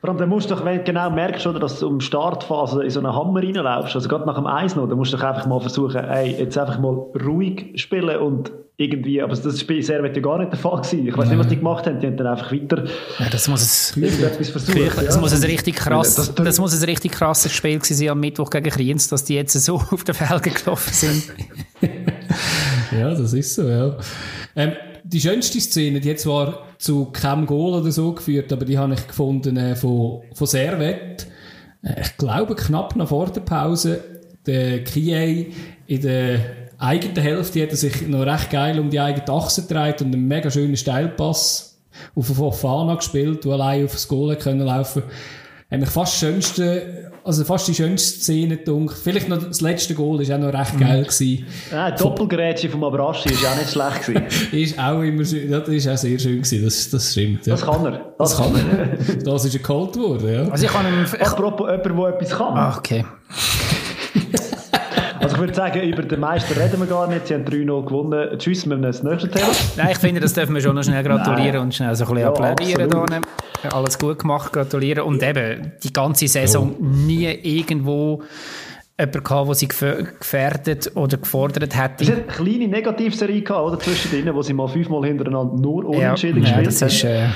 [0.00, 2.82] Vor allem, dann musst du doch, wenn du genau merkst, oder, dass du um Startphase
[2.82, 5.22] in so einen Hammer reinlaufst, also gerade nach dem 1 noch, dann musst du doch
[5.22, 10.16] einfach mal versuchen, ey, jetzt einfach mal ruhig spielen und irgendwie, aber das Spiel Servet
[10.16, 11.06] ja gar nicht der Fall gewesen.
[11.06, 12.84] Ich weiß nicht, was die gemacht haben, die haben dann einfach weiter
[13.20, 14.96] ja, das muss es, irgendetwas versucht.
[15.06, 15.20] das ja.
[15.20, 18.18] muss ein richtig krass, Das- das, das- muss ein richtig krasses Spiel gewesen sein am
[18.18, 21.22] Mittwoch gegen Kriens, dass die jetzt so auf den Felgen gelaufen sind.
[22.98, 23.96] Ja, das ist so, ja.
[24.54, 24.72] Ähm,
[25.04, 28.94] die schönste Szene, die hat zwar zu keinem Goal oder so geführt, aber die habe
[28.94, 31.26] ich gefunden äh, von, von Servet.
[31.82, 34.02] Äh, ich glaube, knapp noch vor der Pause.
[34.46, 35.48] Der Kiei
[35.86, 36.40] in der
[36.78, 40.26] eigenen Hälfte hat er sich noch recht geil um die eigene Achse gedreht und einen
[40.26, 41.80] mega schönen Steilpass
[42.14, 45.02] auf Fofana gespielt, der allein auf das Goal laufen
[45.72, 48.94] hat mich fast das schönste, also fast die schönste Szene gedunkt.
[49.02, 51.46] Vielleicht noch das letzte Goal ist auch noch recht geil gewesen.
[51.70, 54.52] Ja, die Doppelgerätsche vom Abraschi ist auch nicht schlecht gewesen.
[54.52, 57.46] Ist auch immer schön, das ist auch sehr schön gewesen, das, das stimmt.
[57.46, 57.54] Ja.
[57.54, 58.14] Das kann er.
[58.18, 59.14] Das, Das kann er.
[59.24, 60.48] Das ist geholt worden, ja.
[60.50, 62.54] Also ich kann ihm, ich, Apropos jemand, der etwas kann.
[62.56, 63.04] ah, okay.
[65.22, 67.28] Also ich würde sagen, über den Meister reden wir gar nicht.
[67.28, 68.38] Sie haben 3-0 gewonnen.
[68.38, 69.46] Tschüss, wir nehmen das nächste Thema.
[69.76, 72.22] Nein, ich finde, das dürfen wir schon noch schnell gratulieren und schnell so ein bisschen
[72.22, 72.82] Ja, applaudieren.
[72.92, 73.10] absolut.
[73.62, 73.68] Da.
[73.70, 75.04] Alles gut gemacht, gratulieren.
[75.04, 78.22] Und eben, die ganze Saison nie irgendwo
[78.98, 82.04] jemand gehabt, der sie gef- gefährdet oder gefordert Es hätte.
[82.06, 83.78] hat eine kleine Negativserie gehabt, oder?
[83.78, 87.28] Zwischendrin, wo sie mal fünfmal hintereinander nur Ja, unentschieden ja, gespielt das ist, äh,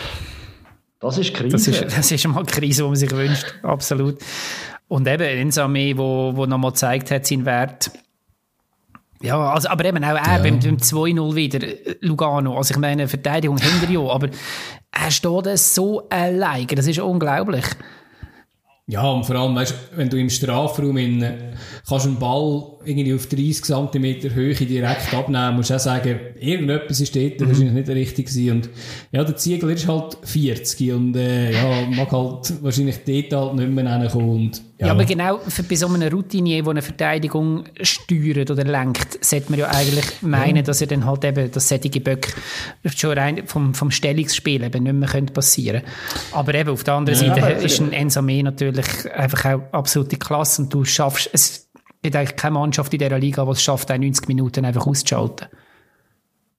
[0.99, 1.51] Das ist Krise.
[1.57, 3.55] das, ist, das ist mal Krise, die man sich wünscht.
[3.63, 4.19] Absolut.
[4.89, 7.91] Und eben Ensame, wo, wo nochmal gezeigt hat, seinen Wert.
[9.23, 12.57] Ja, also, aber eben auch er beim, beim 2-0 wieder, äh, Lugano.
[12.57, 14.29] Also ich meine, Verteidigung hinter ja, aber
[14.93, 16.67] er steht da so alleine.
[16.67, 17.65] Das ist unglaublich.
[18.87, 21.55] Ja, und vor allem, weißt, wenn du im Strafraum in,
[21.89, 27.01] kannst einen Ball irgendwie auf 30 cm Höhe direkt abnehmen, musst du auch sagen, irgendetwas
[27.01, 28.51] ist dort wahrscheinlich nicht richtig gewesen.
[28.53, 28.71] Und
[29.13, 33.71] ja, der Ziegler ist halt 40 und äh, ja, mag halt wahrscheinlich dort halt nicht
[33.71, 34.31] mehr hinkommen.
[34.31, 39.25] Und, Ja, aber genau für, bei so einem Routinier, der eine Verteidigung steuert oder lenkt,
[39.25, 42.35] sollte man ja eigentlich meinen, dass er dann halt eben das sättige Böck
[42.95, 45.83] schon rein vom, vom Stellungsspiel eben nicht mehr könnte passieren
[46.33, 50.63] Aber eben auf der anderen Ja, Seite ist ein Ensame natürlich einfach auch absolute Klasse
[50.63, 51.66] und du schaffst, es
[52.07, 55.49] gibt eigentlich keine Mannschaft in dieser Liga, die es schafft, auch 90 Minuten einfach auszuschalten.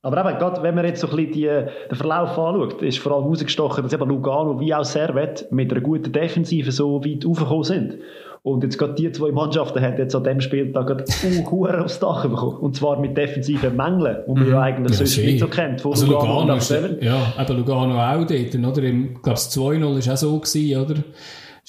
[0.01, 1.45] Aber eben, gerade wenn man jetzt so ein bisschen die,
[1.89, 5.81] den Verlauf anschaut, ist vor allem rausgestochen, dass eben Lugano wie auch Servet mit einer
[5.81, 7.95] guten Defensive so weit aufgekommen sind.
[8.43, 12.23] Und jetzt gerade die zwei Mannschaften haben jetzt an dem Spieltag gerade uh, aufs Dach
[12.23, 12.57] bekommen.
[12.57, 15.81] Und zwar mit defensiven Mängeln, die man ja eigentlich Ja, sonst nicht so kennt.
[15.81, 16.69] Von also Lugano, Lugano, ist,
[17.01, 18.83] ja, eben Lugano auch dort, oder?
[18.83, 20.95] Im, ich glaube, das 2-0 ist auch so gewesen, oder?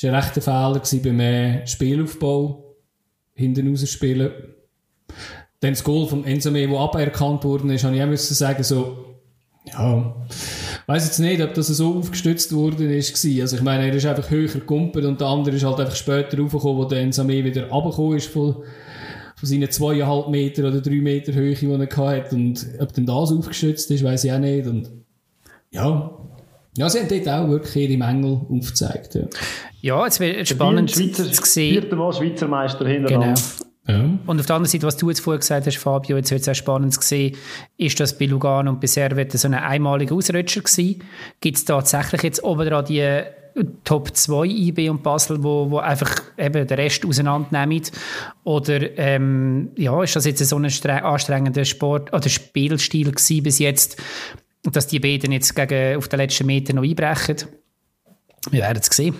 [0.00, 2.67] war ein rechter Fehler beim äh, Spielaufbau.
[3.38, 4.30] Hinten raus spielen.
[5.60, 9.16] Dann das Goal von Enzame, das aberkannt worden ist, habe ich auch müssen sagen, so,
[9.64, 10.14] ja,
[10.86, 13.24] weiss jetzt nicht, ob das so aufgestützt worden ist.
[13.40, 16.38] Also ich meine, er ist einfach höher gekumpelt und der andere ist halt einfach später
[16.38, 18.54] raufgekommen, wo der Enzame wieder runtergekommen ist von,
[19.36, 22.34] von seinen zweieinhalb Meter oder drei Meter Höhe, die er hatte.
[22.34, 24.66] Und ob denn das aufgestützt ist, weiß ich auch nicht.
[24.66, 24.90] Und
[25.70, 26.18] ja,
[26.78, 29.16] ja, sie haben dort auch wirklich ihre Mängel aufgezeigt.
[29.16, 29.22] Ja,
[29.80, 31.72] ja es wird spannend Schweizer, zu sehen.
[31.72, 33.34] Vierter Mal Schweizer Meister hintereinander.
[33.34, 33.68] Genau.
[33.88, 34.18] Ja.
[34.26, 36.48] Und auf der anderen Seite, was du jetzt vorher gesagt hast, Fabio, jetzt wird es
[36.48, 37.36] auch spannend zu sehen,
[37.78, 41.02] ist das bei Lugano und bei Servet so ein einmaliger Ausrutscher gewesen?
[41.40, 43.22] Gibt es tatsächlich jetzt oben dran die
[43.82, 47.82] Top 2 IB und Basel, wo, wo einfach eben den Rest auseinandernehmen?
[48.44, 54.00] Oder ähm, ja, ist das jetzt so ein anstrengender Sport oder Spielstil gewesen bis jetzt,
[54.64, 57.36] dass die beiden jetzt gegen, auf den letzten Meter noch einbrechen?
[58.50, 59.14] Wir werden es sehen.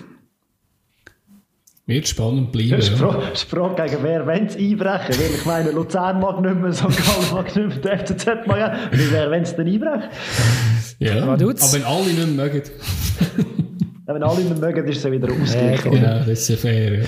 [1.85, 2.73] Wird spannend bleiben.
[2.73, 2.93] Ist ja.
[2.93, 5.15] die Frage, Frage gegen wer wenn es einbrechen.
[5.19, 6.83] Weil ich meine, Luzern mag nicht mehr, St.
[6.83, 8.77] Gallen mag nicht mehr, der FCZ mag ja.
[8.91, 10.09] Wie wer wenn es dann einbrechen?
[10.99, 11.23] Ja.
[11.23, 12.61] Aber wenn alle nicht mehr mögen.
[14.07, 15.93] Ja, wenn alle nicht mögen, ist es ja wieder ausgeglichen.
[15.93, 16.99] Äh, Genau, das ist ja fair.
[16.99, 17.05] Ja.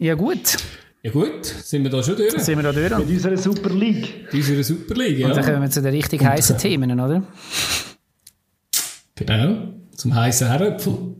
[0.00, 0.56] Ja gut,
[1.02, 2.32] ja gut, sind wir da schon durch?
[2.32, 2.98] sind wir da durch.
[2.98, 4.26] Mit unserer Super League.
[4.32, 5.50] In unserer Superliga, Und dann ja.
[5.50, 7.22] kommen wir zu den richtig heißen Themen, oder?
[9.14, 11.16] Genau, zum heißen Herröpfel.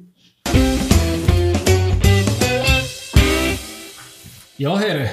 [4.56, 5.08] Ja, Herren,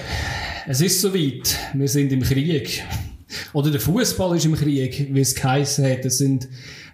[0.68, 1.56] es ist soweit.
[1.74, 2.84] Wir sind im Krieg.
[3.54, 6.06] Oder der Fußball ist im Krieg, wie es geheißen hat.
[6.06, 6.48] Es sind,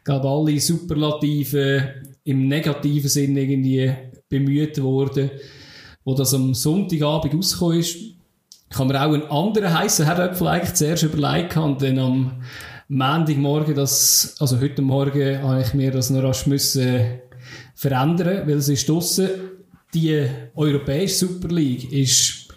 [0.04, 1.94] glaube alle Superlative
[2.26, 3.94] im negativen Sinn irgendwie
[4.28, 5.32] bemüht worden,
[6.04, 7.96] wo das am Sonntagabend rausgekommen ist.
[7.96, 12.44] Ich habe auch einen anderen heißen Herdöpfel eigentlich zuerst überlegt und dann am
[12.88, 17.20] Montagmorgen, das, also heute Morgen, habe ich mir das noch rasch müssen
[17.74, 19.30] verändern, weil es ist draussen,
[19.94, 22.48] die Europäische Super League ist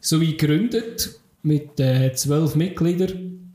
[0.00, 3.54] so wie gegründet mit äh, zwölf Mitgliedern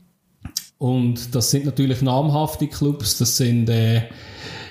[0.78, 4.02] und das sind natürlich namhafte Clubs, das sind äh,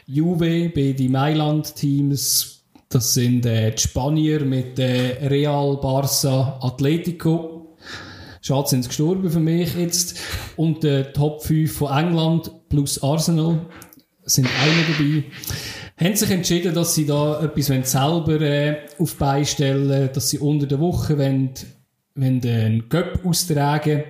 [0.06, 2.55] Juve, beide Mailand-Teams,
[2.90, 7.76] das sind äh, die Spanier mit äh, Real, Barça, Atletico.
[8.42, 10.20] Schade sind sie gestorben für mich jetzt.
[10.56, 13.66] Und der Top 5 von England plus Arsenal
[14.24, 15.24] sind noch dabei.
[15.98, 20.68] Haben sich entschieden, dass sie da etwas wollen selber äh, auf beistellen, dass sie unter
[20.68, 21.54] der Woche wollen,
[22.16, 24.04] wollen einen Cup austragen,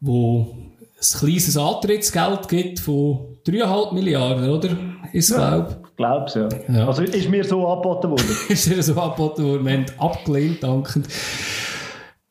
[0.00, 0.54] wo
[0.96, 4.76] ein kleines Antrittsgeld gibt von 3,5 Milliarden, oder?
[5.12, 5.58] Ja.
[5.58, 6.48] glaube Ich glaube es, ja.
[6.68, 6.86] Ja.
[6.88, 8.36] Also ist mir so angeboten worden.
[8.48, 9.64] ist ihr so angeboten worden.
[9.64, 11.06] Wir haben abgelehnt, dankend.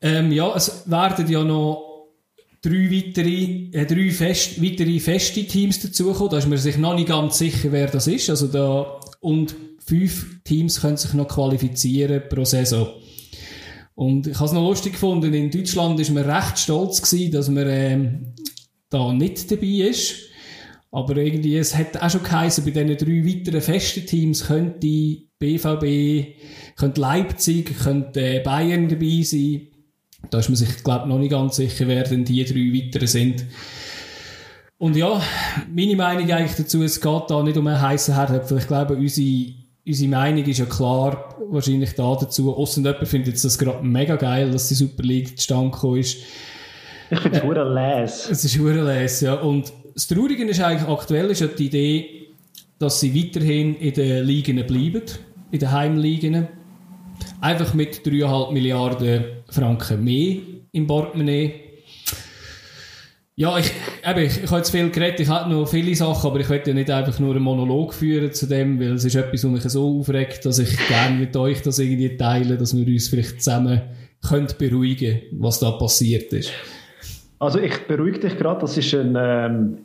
[0.01, 2.09] Ähm, ja, es werden ja noch
[2.61, 6.29] drei weitere, äh, drei fest, weitere feste Teams dazukommen.
[6.31, 8.29] Da ist man sich noch nicht ganz sicher, wer das ist.
[8.29, 12.87] Also da, und fünf Teams können sich noch qualifizieren pro Saison.
[13.93, 17.49] Und ich habe es noch lustig gefunden, in Deutschland ist man recht stolz gewesen, dass
[17.49, 18.33] man ähm,
[18.89, 20.15] da nicht dabei ist.
[20.95, 26.37] Aber irgendwie, es hat auch schon geheißen, bei diesen drei weiteren festen Teams könnte BVB,
[26.77, 29.67] könnte Leipzig, könnte Bayern dabei sein.
[30.29, 33.45] Da ist man sich, glaube noch nicht ganz sicher, wer denn die drei weiteren sind.
[34.77, 35.21] Und ja,
[35.69, 38.59] meine Meinung eigentlich dazu, es geht da nicht um einen heißen Herdöpfel.
[38.59, 39.53] Ich glaube, unsere,
[39.85, 42.55] unsere Meinung ist ja klar, wahrscheinlich da dazu.
[42.55, 46.19] Ausser jemand findet das gerade mega geil, dass die Super League zustande gekommen ist.
[47.09, 48.29] Ich finde es hure les.
[48.29, 49.33] Es ist Hurenles, ja.
[49.33, 52.27] Und das Traurige ist eigentlich, aktuell ist ja die Idee,
[52.77, 55.03] dass sie weiterhin in den Ligen bleiben,
[55.51, 56.49] in den Heimligen.
[57.39, 60.39] Einfach mit 3,5 Milliarden Franken mehr
[60.73, 61.61] im Portemonnaie.
[63.37, 63.71] Ja, ich,
[64.05, 66.71] eben, ich, ich habe jetzt viel geredet, ich habe noch viele Sachen, aber ich möchte
[66.71, 69.63] ja nicht einfach nur einen Monolog führen zu dem, weil es ist etwas, was mich
[69.63, 73.81] so aufregt, dass ich gerne mit euch das irgendwie teile, dass wir uns vielleicht zusammen
[74.27, 76.51] könnt beruhigen was da passiert ist.
[77.39, 79.77] Also ich beruhige dich gerade, das ist ein ähm,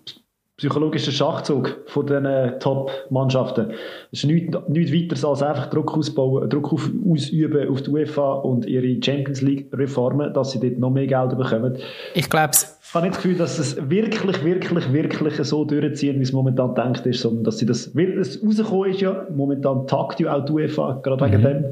[0.60, 3.70] psychologischer Schachzug von den äh, Top-Mannschaften.
[4.12, 8.32] Es ist nichts, nichts weiteres als einfach Druck ausbauen, Druck auf, ausüben auf die UEFA
[8.34, 11.78] und ihre Champions League-Reformen, dass sie dort noch mehr Geld bekommen.
[12.14, 16.18] Ich glaube, Ich habe nicht das Gefühl, dass sie es wirklich, wirklich, wirklich so durchziehen,
[16.18, 20.20] wie es momentan denkt ist, sondern dass sie das, es rausgekommen ist ja, momentan tagt
[20.20, 21.64] ja auch die UEFA, gerade wegen dem.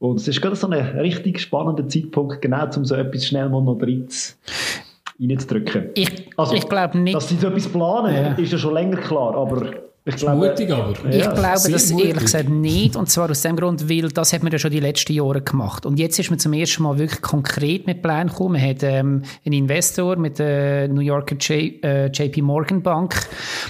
[0.00, 3.62] Und es ist gerade so ein richtig spannender Zeitpunkt, genau um so etwas schnell mal
[3.62, 4.08] noch rein
[5.20, 5.90] reinzudrücken.
[5.94, 7.14] ich, Also, ich glaube nicht.
[7.16, 8.32] Dass sie so etwas planen, Ja.
[8.32, 9.70] ist ja schon länger klar, aber
[10.04, 10.90] Ich glaube, mutig aber.
[11.10, 12.08] Ich ja, glaube das mutig.
[12.08, 12.96] ehrlich gesagt nicht.
[12.96, 15.86] Und zwar aus dem Grund, weil das hat man ja schon die letzten Jahre gemacht.
[15.86, 18.60] Und jetzt ist man zum ersten Mal wirklich konkret mit Plänen gekommen.
[18.60, 23.14] Man hat ähm, einen Investor mit der New Yorker J, äh, JP Morgan Bank.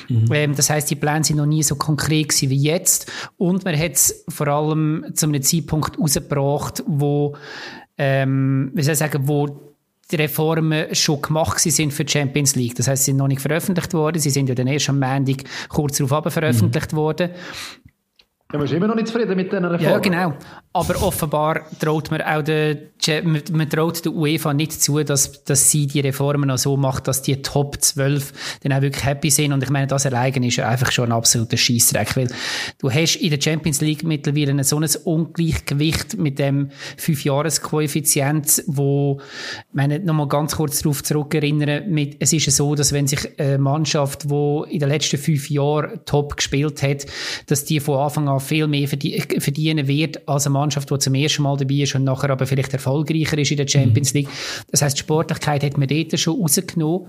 [0.08, 0.24] Mhm.
[0.32, 3.12] Ähm, das heißt, die Pläne sind noch nie so konkret gewesen wie jetzt.
[3.36, 7.36] Und man hat es vor allem zu einem Zeitpunkt rausgebracht, wo,
[7.98, 9.71] ähm, wie soll ich sagen, wo
[10.12, 12.74] die Reformen schon gemacht sind für die Champions League.
[12.76, 14.20] Das heißt, sie sind noch nicht veröffentlicht worden.
[14.20, 16.96] Sie sind ja dann erst am Montag kurz darauf veröffentlicht mhm.
[16.96, 17.30] worden.
[18.52, 19.92] Ja, man ist immer noch nicht zufrieden mit diesen Reformen.
[19.92, 20.34] Ja, genau.
[20.74, 22.76] Aber offenbar traut man auch der,
[23.24, 27.22] man traut der UEFA nicht zu, dass, dass sie die Reformen noch so macht, dass
[27.22, 29.52] die Top 12 dann auch wirklich happy sind.
[29.52, 32.28] Und ich meine, das alleine ist ja einfach schon ein absoluter Scheissdreck, weil
[32.78, 39.74] du hast in der Champions League mittlerweile so ein Ungleichgewicht mit dem Fünfjahreskoeffizient, wo, ich
[39.74, 43.58] meine, nochmal ganz kurz darauf zurückerinnern, mit, es ist ja so, dass wenn sich eine
[43.58, 47.06] Mannschaft, die in den letzten fünf Jahren top gespielt hat,
[47.46, 51.42] dass die von Anfang an viel mehr verdienen wird als eine Mannschaft, die zum ersten
[51.42, 54.20] Mal dabei ist und nachher aber vielleicht erfolgreicher ist in der Champions mhm.
[54.20, 54.28] League.
[54.70, 57.06] Das heißt, die Sportlichkeit hat man dort schon rausgenommen.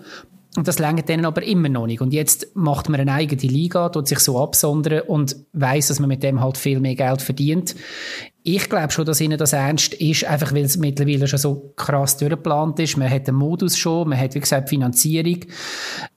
[0.56, 2.02] Und das längert denen aber immer noch nicht.
[2.02, 6.10] Und jetzt macht man eine eigene Liga, tut sich so absondern und weiß, dass man
[6.10, 7.76] mit dem halt viel mehr Geld verdient.
[8.46, 12.18] Ich glaube schon, dass ihnen das ernst ist, einfach weil es mittlerweile schon so krass
[12.18, 12.98] durchgeplant ist.
[12.98, 15.40] Man hat den Modus schon, man hat, wie gesagt, Finanzierung.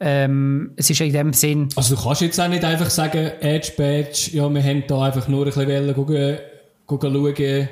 [0.01, 1.69] Ähm, es ist in dem Sinn...
[1.77, 5.29] Also du kannst jetzt auch nicht einfach sagen, Edge Badge, ja, wir haben da einfach
[5.29, 7.69] nur ein bisschen gucken schauen,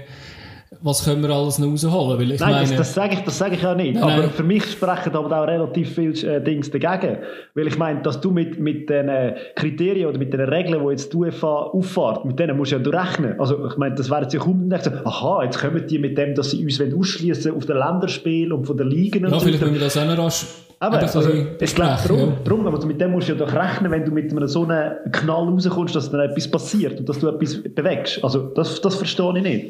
[0.84, 2.18] was können wir alles noch rausholen?
[2.20, 3.94] Weil ich nein, meine, das, das sage ich, das sage ich auch nicht.
[3.94, 7.20] Nein, aber für mich sprechen aber auch relativ viele äh, Dinge dagegen.
[7.54, 11.10] Weil ich meine, dass du mit, mit den Kriterien oder mit den Regeln, die jetzt
[11.10, 13.40] die UEFA auffahrt, mit denen musst du ja durchrechnen.
[13.40, 16.34] Also ich meine, das wäre jetzt ja kaum so, aha, jetzt kommen die mit dem,
[16.34, 19.46] dass sie uns ausschließen auf den Länderspiel und von den Ligen und ja, so.
[19.46, 20.44] vielleicht wenn wir das auch noch rasch
[20.80, 22.36] aber also, ich glaube, darum, ja.
[22.44, 24.96] darum, also mit dem musst du ja doch rechnen, wenn du mit einem so einem
[25.12, 28.22] Knall rauskommst, dass dann etwas passiert und dass du etwas bewegst.
[28.22, 29.66] Also das, das verstehe ich nicht.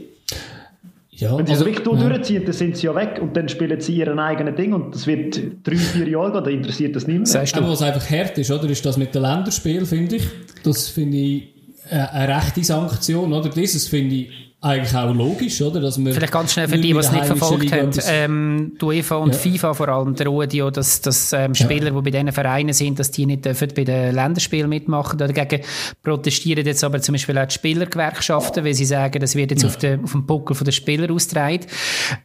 [1.16, 2.08] Ja, Wenn sie also, es wirklich ja.
[2.08, 5.06] durchziehen, dann sind sie ja weg und dann spielen sie ihren eigenen Ding und das
[5.06, 7.44] wird drei, vier Jahre gehen, dann interessiert das nicht mehr.
[7.54, 10.24] Aber was einfach hart ist, oder, ist das mit dem Länderspiel, finde ich.
[10.64, 11.42] Das finde ich
[11.88, 13.48] äh, eine rechte Sanktion, oder?
[13.48, 15.80] Dieses finde ich eigentlich auch logisch, oder?
[15.80, 17.90] Dass wir Vielleicht ganz schnell für die, die es nicht verfolgt haben.
[18.08, 19.38] Ähm, die UEFA und ja.
[19.38, 21.90] FIFA vor allem drohen ja, dass, dass ähm, Spieler, ja.
[21.90, 25.18] die bei diesen Vereinen sind, dass die nicht dürfen bei den Länderspielen mitmachen.
[25.18, 25.62] Dagegen
[26.02, 29.68] protestieren jetzt aber zum Beispiel auch die Spielergewerkschaften, weil sie sagen, das wird jetzt ja.
[29.68, 31.60] auf, den, auf dem Buckel der Spieler ausgetragen.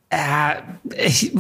[0.10, 0.56] Äh,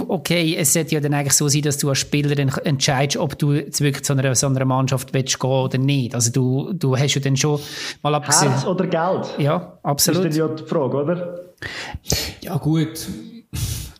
[0.07, 3.39] okay, es sollte ja dann eigentlich so sein, dass du als Spieler dann entscheidest, ob
[3.39, 6.13] du jetzt wirklich zu einer, so einer Mannschaft willst gehen oder nicht.
[6.13, 7.59] Also du, du hast ja dann schon
[8.03, 8.51] mal abgesehen.
[8.51, 9.33] Herz oder Geld?
[9.39, 10.25] Ja, absolut.
[10.25, 11.39] Das ist dann ja die Frage, oder?
[12.41, 13.07] Ja, gut.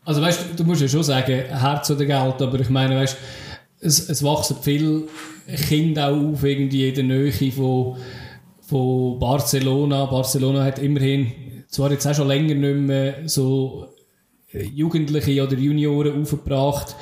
[0.06, 3.17] Also weißt du, du musst ja schon sagen, Herz oder Geld, aber ich meine, weißt
[3.82, 5.04] es, es wachsen viele
[5.67, 7.97] Kinder auch auf, irgendwie in der Nähe von,
[8.62, 10.06] von Barcelona.
[10.06, 11.32] Barcelona hat immerhin,
[11.67, 13.88] zwar jetzt auch schon länger nicht mehr so
[14.52, 16.95] äh, Jugendliche oder Junioren aufgebracht.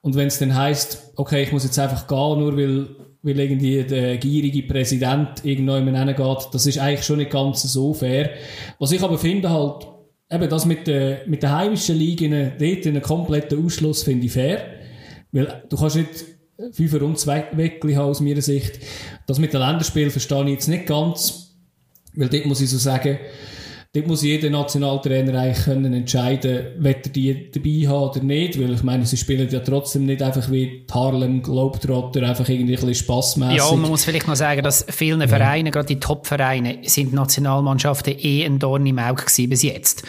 [0.00, 2.86] Und wenn es dann heisst, okay, ich muss jetzt einfach gehen, nur weil,
[3.22, 8.30] weil irgendwie der gierige Präsident irgendjemand geht, das ist eigentlich schon nicht ganz so fair.
[8.78, 9.86] Was ich aber finde halt,
[10.30, 14.64] eben das mit den, mit den heimischen Ligen, dort einen kompletten Ausschluss finde ich fair.
[15.32, 16.24] Weil du kannst nicht
[16.72, 18.80] Fünfer und zwei Weckli haben aus meiner Sicht.
[19.26, 21.56] Das mit den Länderspielen verstehe ich jetzt nicht ganz,
[22.14, 23.18] weil dort muss ich so sagen,
[23.94, 28.74] Dort muss jeder Nationaltrainer eigentlich können entscheiden, ob er die dabei hat oder nicht, weil
[28.74, 32.80] ich meine, sie spielen ja trotzdem nicht einfach wie die Harlem Globetrotter, einfach irgendwie ein
[32.80, 33.56] bisschen spassmässig.
[33.56, 35.72] Ja, und man muss vielleicht noch sagen, dass vielen Vereinen, ja.
[35.72, 40.04] gerade die Top-Vereine, sind Nationalmannschaften eh ein Dorn im Auge gewesen bis jetzt.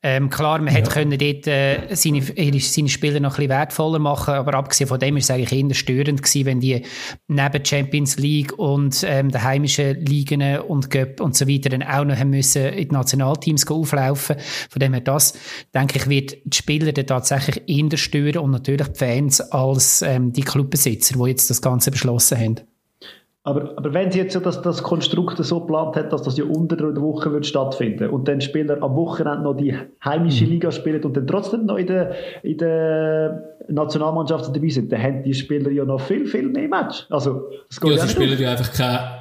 [0.00, 0.74] Ähm, klar, man ja.
[0.74, 5.00] hätte können dort äh, seine, seine Spieler noch ein bisschen wertvoller machen, aber abgesehen von
[5.00, 6.82] dem ist es eigentlich eher störend gewesen, wenn die
[7.26, 12.04] neben Champions League und ähm, den heimischen Ligen und Göpp und so weiter dann auch
[12.04, 14.36] noch haben müssen in die Nationalteams auflaufen.
[14.70, 15.34] Von dem her das,
[15.74, 20.32] denke ich, wird die Spieler dann tatsächlich eher stören und natürlich die Fans als ähm,
[20.32, 22.60] die Clubbesitzer, die jetzt das Ganze beschlossen haben.
[23.48, 26.44] Aber, aber wenn sie jetzt ja das, das Konstrukt so geplant hat, dass das ja
[26.44, 30.50] unter der Woche wird stattfinden und dann Spieler am Wochenende noch die heimische mhm.
[30.50, 35.22] Liga spielen und dann trotzdem noch in der, in der Nationalmannschaft dabei sind, dann haben
[35.22, 37.06] die Spieler ja noch viel, viel mehr Match.
[37.08, 39.18] Also, das geht ja, sie spielen ja einfach keine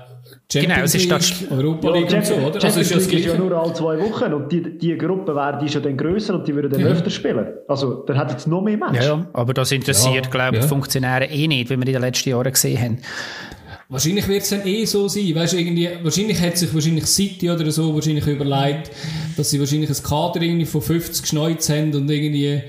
[0.52, 2.62] Champions genau, es ist das Europa League ja, und so, oder?
[2.62, 5.60] Champions also ist League ist ja nur alle zwei Wochen und die, die Gruppe wäre
[5.62, 6.88] die schon dann grösser und die würden dann ja.
[6.88, 7.48] öfter spielen.
[7.68, 9.06] Also, dann hat jetzt noch mehr Match.
[9.06, 10.68] Ja, aber das interessiert, ja, glaube ich, ja.
[10.68, 12.98] Funktionäre eh nicht, wie wir in den letzten Jahren gesehen haben.
[13.90, 15.34] Wahrscheinlich wird es dann eh so sein.
[15.34, 18.92] Weißt, irgendwie, wahrscheinlich hat sich wahrscheinlich City oder so wahrscheinlich überlegt,
[19.38, 22.64] dass sie wahrscheinlich ein Kader irgendwie von 50 Schneuz haben und irgendwie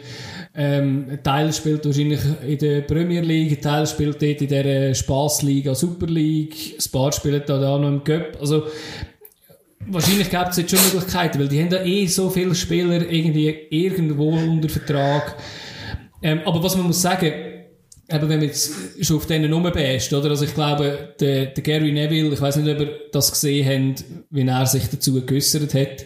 [0.60, 4.92] Ähm, ein Teil spielt wahrscheinlich in der Premier League, ein Teil spielt dort in der
[4.92, 8.36] Spaßliga Super League, ein paar spielen da auch noch im Cup.
[8.40, 8.64] Also,
[9.86, 13.56] wahrscheinlich gibt es jetzt schon Möglichkeiten, weil die haben da eh so viele Spieler irgendwie
[13.70, 15.36] irgendwo unter Vertrag.
[16.22, 17.32] Ähm, aber was man muss sagen,
[18.11, 20.30] eben wenn man jetzt schon auf denen rumbäst, oder?
[20.30, 24.04] Also ich glaube, der, der Gary Neville, ich weiß nicht, ob ihr das gesehen habt,
[24.30, 26.04] wie er sich dazu geäussert hat,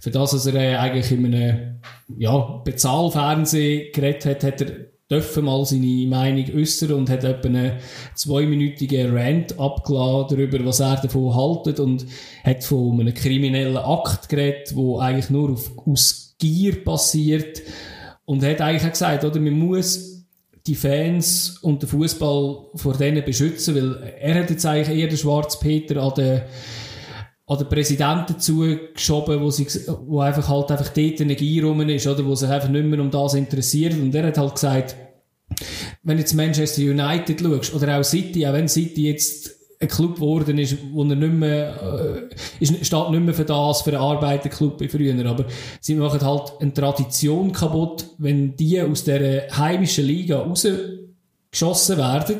[0.00, 1.80] für das, dass er äh, eigentlich in einem,
[2.18, 7.72] ja, Bezahlfernsehen geredet hat, hat er dürfen mal seine Meinung äußern und hat etwa einen
[8.14, 12.06] zweiminütigen Rant abgeladen darüber, was er davon haltet und
[12.42, 17.62] hat von einem kriminellen Akt geredet, wo eigentlich nur auf, aus Gier passiert
[18.24, 20.13] und hat eigentlich auch gesagt, oder, man muss
[20.66, 25.18] die Fans und den Fußball vor denen beschützen, weil er hat jetzt eigentlich eher den
[25.18, 26.42] Schwarzpeter an den
[27.46, 29.66] an den Präsidenten zugeschoben, wo, sie,
[30.06, 33.10] wo einfach halt einfach dort Energie rum ist, oder, wo sich einfach nicht mehr um
[33.10, 33.92] das interessiert.
[33.92, 34.96] Und er hat halt gesagt,
[36.02, 39.53] wenn jetzt Manchester United schaust, oder auch City, auch wenn City jetzt
[39.84, 43.82] ein Club geworden ist, wo er nicht mehr, äh, ist, steht nicht mehr für das,
[43.82, 45.44] für einen Arbeiterclub wie früher, aber
[45.80, 52.38] sie machen halt eine Tradition kaputt, wenn die aus der heimischen Liga rausgeschossen werden,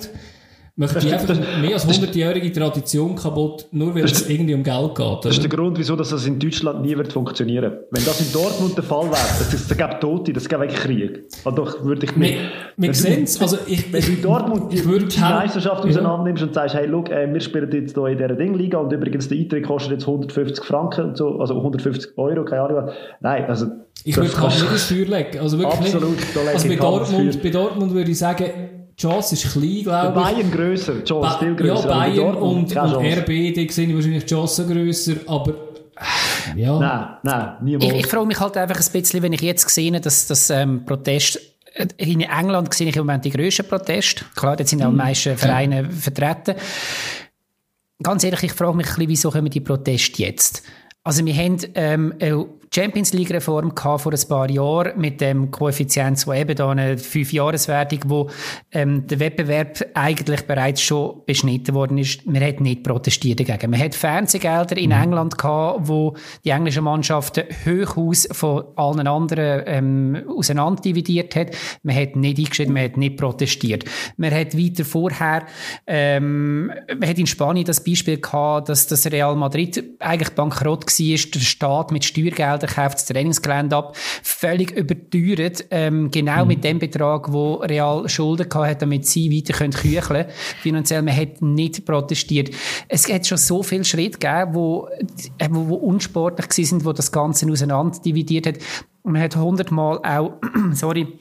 [0.76, 5.06] machen die einfach mehr als 100-jährige Tradition kaputt, nur weil es irgendwie um Geld geht.
[5.06, 5.20] Oder?
[5.22, 8.76] Das ist der Grund, wieso das in Deutschland nie wird funktionieren Wenn das in Dortmund
[8.76, 11.24] der Fall wäre, das, das gäbe Tote, das gäbe wirklich Krieg.
[11.44, 12.38] Also doch würde ich nicht.
[12.76, 16.74] Wir sehen Also ich, wenn du in Dortmund die, die Meisterschaft auseinander nimmst und sagst,
[16.74, 19.92] hey, look, äh, wir spielen jetzt hier in dieser Dingliga und übrigens der Eintritt kostet
[19.92, 22.90] jetzt 150 Franken und so, also 150 Euro, keine Ahnung.
[23.20, 23.66] Nein, also
[24.02, 25.38] ich würde halt nicht ins Feuer legen.
[25.38, 26.36] Also wirklich Absolut, nicht.
[26.36, 28.44] Also bei Dortmund, bei Dortmund würde ich sagen,
[28.96, 30.24] Chance ist klein, glaube ich.
[30.24, 31.88] Bayern grösser, Chance ba viel grösser.
[31.88, 35.54] Ja, Bayern und, und RB, die sehe ich wahrscheinlich Chance grösser, aber
[36.56, 36.78] ja.
[36.78, 37.92] Nein, nein, niemals.
[37.92, 40.84] Ich, ich freue mich halt einfach ein bisschen, wenn ich jetzt sehe, dass das ähm,
[40.84, 41.40] Protest
[41.74, 44.24] äh, in England sehe ich im Moment die grössten Proteste.
[44.34, 45.90] Klar, jetzt sind auch die meisten Vereine ja.
[45.90, 46.54] vertreten.
[48.02, 50.62] Ganz ehrlich, ich frage mich ein bisschen, wieso kommen die Proteste jetzt?
[51.04, 52.14] Also wir haben ähm,
[52.74, 58.00] Champions League Reform vor ein paar Jahren mit dem Koeffizient, wo eben da eine Fünfjahreswertung,
[58.06, 58.30] wo
[58.72, 62.26] ähm, der Wettbewerb eigentlich bereits schon beschnitten worden ist.
[62.26, 63.70] Man hat nicht protestiert dagegen.
[63.70, 65.02] Man hat Fernsehgelder in mhm.
[65.02, 71.56] England gehabt, wo die englischen Mannschaften hochaus von allen anderen ähm, auseinanderdividiert hat.
[71.84, 73.84] Man hat nicht eingeschrieben, man hat nicht protestiert.
[74.16, 75.46] Man hat weiter vorher,
[75.86, 81.30] ähm, man hat in Spanien das Beispiel gehabt, dass das Real Madrid eigentlich bankrott war,
[81.34, 83.96] der Staat mit Steuergeldern Gelder kauft das Trainingsgelände ab.
[83.96, 86.48] Völlig überteuert, ähm, genau mhm.
[86.48, 90.26] mit dem Betrag, wo Real Schulden gehabt hat, damit sie weiter können kücheln
[90.60, 92.50] Finanziell, man hat nicht protestiert.
[92.88, 94.88] Es hat schon so viele Schritte gegeben, wo,
[95.38, 98.56] äh, wo, wo unsportlich sind, wo das Ganze auseinander dividiert hat.
[99.02, 100.34] Man hat hundertmal auch,
[100.72, 101.18] sorry,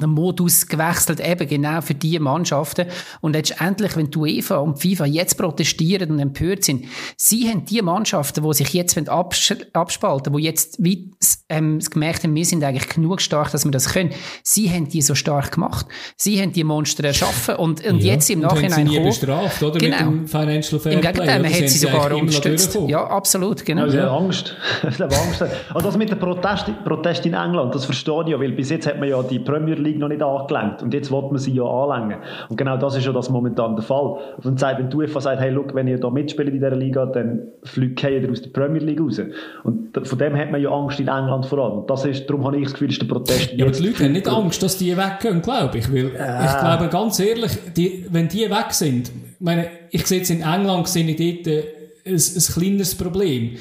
[0.00, 2.86] den Modus gewechselt, eben genau für diese Mannschaften.
[3.20, 6.86] Und letztendlich, wenn die UEFA und die FIFA jetzt protestieren und empört sind,
[7.16, 11.10] sie haben die Mannschaften, die sich jetzt abspalten, die jetzt wie,
[11.48, 14.10] ähm, gemerkt haben, wir sind eigentlich genug stark, dass wir das können,
[14.42, 15.86] sie haben die so stark gemacht.
[16.16, 18.14] Sie haben die Monster erschaffen und, und ja.
[18.14, 19.78] jetzt im Nachhinein und sie nie bestraft, oder?
[19.78, 20.10] Genau.
[20.10, 22.78] Mit dem Financial Fair Im Gegenteil, man hat sie sogar unterstützt.
[22.86, 23.82] Ja, absolut, genau.
[23.82, 24.56] Also, Angst.
[24.82, 25.42] Angst.
[25.42, 28.86] Also das mit dem Protest, Protest in England, das verstehe ich ja, weil bis jetzt
[28.86, 30.82] hat man ja die Premier League noch nicht angelenkt.
[30.82, 32.18] Und jetzt will man sie ja anlängen.
[32.48, 34.18] Und genau das ist ja das momentan der Fall.
[34.42, 37.06] Und sagt, wenn die UEFA sagt, hey, look, wenn ihr da mitspielt in dieser Liga,
[37.06, 39.20] dann fliegt ihr aus der Premier League raus.
[39.64, 41.78] Und von dem hat man ja Angst in England vor allem.
[41.80, 43.52] Und das ist, darum habe ich das Gefühl, ist der Protest.
[43.52, 45.92] Ja, aber die Leute haben nicht Angst, dass die weggehen, glaube ich.
[45.92, 46.44] Weil äh.
[46.44, 50.42] ich glaube, ganz ehrlich, die, wenn die weg sind, ich meine, ich sehe jetzt in
[50.42, 51.64] England, sehe ich dort äh,
[52.04, 53.56] ein, ein kleineres Problem.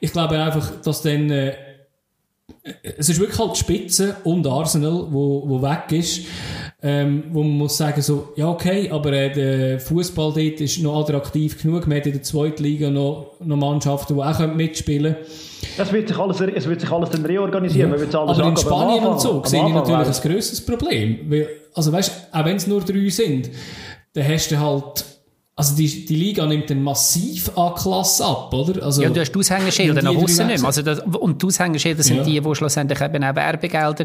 [0.00, 1.52] Ich glaube einfach, dass dann, äh,
[2.82, 6.22] es ist wirklich halt die Spitze und Arsenal, wo, wo weg ist,
[6.82, 11.00] ähm, wo man muss sagen so, ja okay, aber äh, der Fußball dort ist noch
[11.00, 11.86] attraktiv genug.
[11.86, 15.26] Man hat in der zweiten Liga noch, noch Mannschaften, die auch mitspielen können.
[15.78, 17.90] Es wird sich alles, es wird sich alles dann reorganisieren.
[17.90, 17.96] Ja.
[18.20, 21.18] Alles aber in Spanien und so sehe ich natürlich ein grösseres Problem.
[21.28, 23.50] Weil, also weißt, auch wenn es nur drei sind,
[24.12, 25.04] dann hast du halt
[25.58, 28.84] also die, die Liga nimmt dann massiv an Klasse ab, oder?
[28.84, 30.66] Also, ja, du hast die Aushängeschilder nach außen nicht mehr.
[30.66, 32.22] Also das, und die Aushängeschilder sind ja.
[32.24, 34.04] die, die schlussendlich eben auch Werbegelder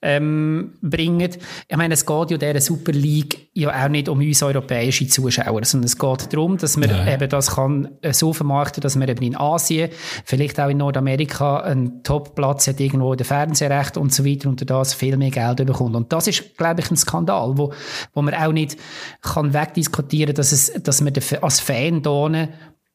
[0.00, 1.32] ähm, bringen.
[1.68, 5.66] Ich meine, es geht ja dieser Super League ja auch nicht um uns europäische Zuschauer,
[5.66, 7.12] sondern es geht darum, dass man ja.
[7.12, 9.90] eben das kann äh, so vermarkten, dass man eben in Asien,
[10.24, 14.70] vielleicht auch in Nordamerika einen Top-Platz hat, irgendwo in der Fernsehrecht und so weiter und
[14.70, 15.94] das viel mehr Geld bekommt.
[15.94, 17.74] Und das ist, glaube ich, ein Skandal, wo,
[18.14, 18.78] wo man auch nicht
[19.20, 21.12] kann wegdiskutieren, dass es dass man
[21.42, 22.48] als Fan hier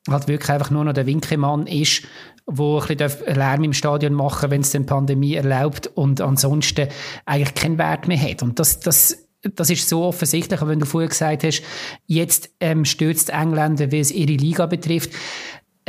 [0.10, 2.04] halt wirklich einfach nur noch der Winkelmann ist,
[2.46, 6.88] wo ein bisschen Lärm im Stadion machen wenn es die Pandemie erlaubt und ansonsten
[7.26, 8.42] eigentlich keinen Wert mehr hat.
[8.44, 11.64] Und das, das das ist so offensichtlich, wenn du vorher gesagt hast,
[12.06, 15.12] jetzt ähm, stürzt Engländer, wie es ihre Liga betrifft.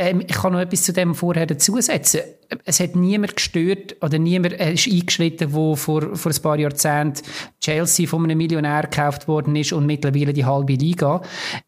[0.03, 2.21] Ähm, ich kann noch etwas zu dem vorher dazusetzen.
[2.65, 7.23] Es hat niemand gestört oder niemand äh, ist eingeschritten, wo vor, vor ein paar Jahrzehnten
[7.61, 11.21] Chelsea von einem Millionär gekauft worden ist und mittlerweile die halbe Liga.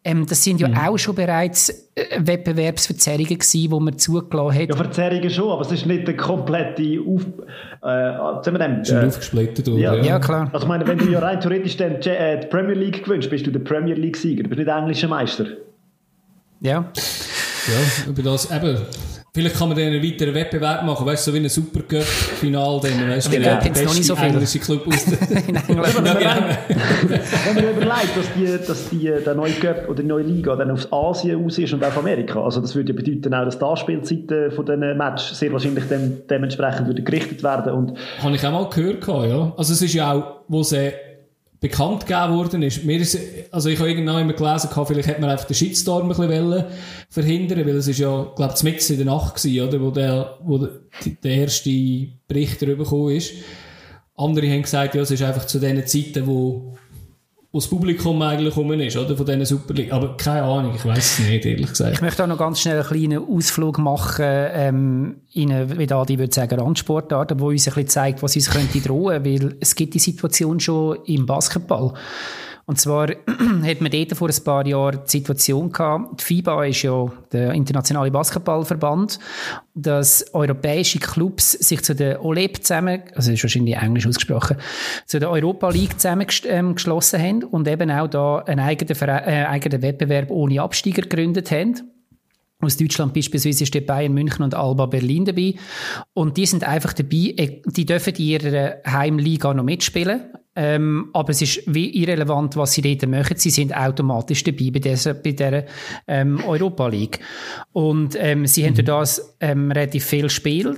[0.04, 0.78] Ähm, das sind ja mhm.
[0.78, 4.70] auch schon bereits äh, Wettbewerbsverzerrungen gewesen, die man zugelassen hat.
[4.70, 7.22] Ja, Verzerrungen schon, aber es ist nicht eine komplette Auf...
[7.22, 9.80] Äh, sagen wir dem, äh, aufgesplittet, oder?
[9.80, 10.50] Ja, ja, klar.
[10.52, 13.48] Also ich meine, wenn du ja rein theoretisch dann äh, die Premier League gewünscht, bist
[13.48, 15.46] du der Premier League-Sieger, du bist nicht englischer Meister.
[16.60, 16.92] Ja.
[17.68, 18.78] Ja, über das eben.
[19.36, 23.10] Vielleicht kann man dann einen weiteren Wettbewerb machen, weißt du, so wie ein Supercup-Final, dann,
[23.10, 24.28] weißt du, der beste noch nicht so viel.
[24.30, 25.30] englische Club aus der...
[25.30, 25.68] In England.
[25.68, 26.20] wenn, man,
[27.46, 30.72] wenn man überlegt, dass, die, dass die, der neue Cup oder die neue Liga dann
[30.72, 33.66] auf Asien aus ist und auf Amerika, also das würde ja bedeuten auch, dass die
[33.66, 37.94] Anspielzeiten von diesen Match sehr wahrscheinlich dem, dementsprechend würde gerichtet werden und...
[38.20, 39.54] Habe ich auch mal gehört, ja.
[39.58, 40.94] Also es ist ja auch, wo sie
[41.68, 42.84] bekannt gegeben worden ist.
[42.84, 43.18] Mir ist,
[43.50, 46.66] also ich habe irgendwann immer gelesen, vielleicht hätte man einfach den Shitstorm ein bisschen
[47.10, 50.38] verhindern weil es ist ja, glaube ich, mitten in der Nacht gewesen, oder, wo der,
[50.44, 51.72] wo der erste
[52.28, 53.32] Bericht darüber gekommen ist.
[54.16, 56.78] Andere haben gesagt, ja, es ist einfach zu den Zeiten, wo
[57.56, 59.16] das Publikum eigentlich gekommen ist, oder?
[59.16, 59.96] Von diesen Superliga.
[59.96, 61.94] Aber keine Ahnung, ich weiß es nicht, ehrlich gesagt.
[61.94, 66.20] Ich möchte auch noch ganz schnell einen kleinen Ausflug machen, ähm, in eine, wie Adi
[66.20, 69.94] würde sagen, Randsportart, wo uns ein bisschen zeigt, was uns könnte drohen, weil es gibt
[69.94, 71.94] die Situation schon im Basketball.
[72.68, 73.10] Und zwar
[73.64, 77.54] hat man dort vor ein paar Jahren die Situation gehabt, die FIBA ist ja der
[77.54, 79.20] internationale Basketballverband,
[79.76, 84.58] dass europäische Clubs sich zu der OLEP zusammen, also ist wahrscheinlich Englisch ausgesprochen,
[85.06, 89.82] zu der Europa League zusammengeschlossen ähm, haben und eben auch da einen eigenen, äh, eigenen
[89.84, 91.76] Wettbewerb ohne Absteiger gegründet haben.
[92.62, 95.56] Aus Deutschland beispielsweise ist Bayern München und Alba Berlin dabei.
[96.14, 100.22] Und die sind einfach dabei, äh, die dürfen in ihrer Heimliga noch mitspielen.
[100.56, 103.38] Ähm, aber es ist wie irrelevant, was sie dort machen.
[103.38, 105.66] Sie sind automatisch dabei bei dieser, bei dieser
[106.08, 107.20] ähm, Europa League.
[107.74, 108.68] Und ähm, sie mhm.
[108.68, 110.78] haben durch das ähm, relativ viel Spiel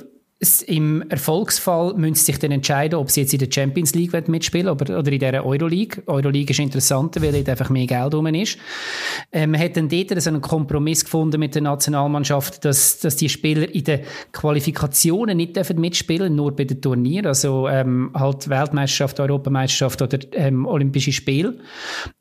[0.68, 4.70] im Erfolgsfall müssen sie sich dann entscheiden, ob sie jetzt in der Champions League mitspielen
[4.70, 6.04] oder, oder in der Euroleague.
[6.06, 8.60] Euroleague ist interessanter, weil dort einfach mehr Geld rum ist.
[9.32, 13.30] Ähm, man hat dann dort so einen Kompromiss gefunden mit der Nationalmannschaft, dass, dass die
[13.30, 19.20] Spieler in den Qualifikationen nicht dürfen mitspielen, nur bei den Turnieren, also ähm, halt Weltmeisterschaft,
[19.20, 21.58] Europameisterschaft oder ähm, Olympische Spiele.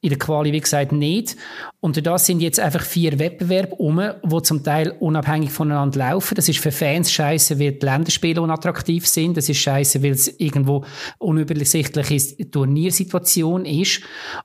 [0.00, 1.36] In der Quali, wie gesagt, nicht.
[1.80, 6.34] Und da sind jetzt einfach vier Wettbewerbe um, die zum Teil unabhängig voneinander laufen.
[6.34, 7.58] Das ist für Fans scheiße,
[8.05, 9.36] Länder Länderspiele unattraktiv sind.
[9.36, 10.84] Das ist scheiße, weil es irgendwo
[11.18, 14.02] unübersichtliche Turniersituation ist.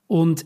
[0.08, 0.44] Und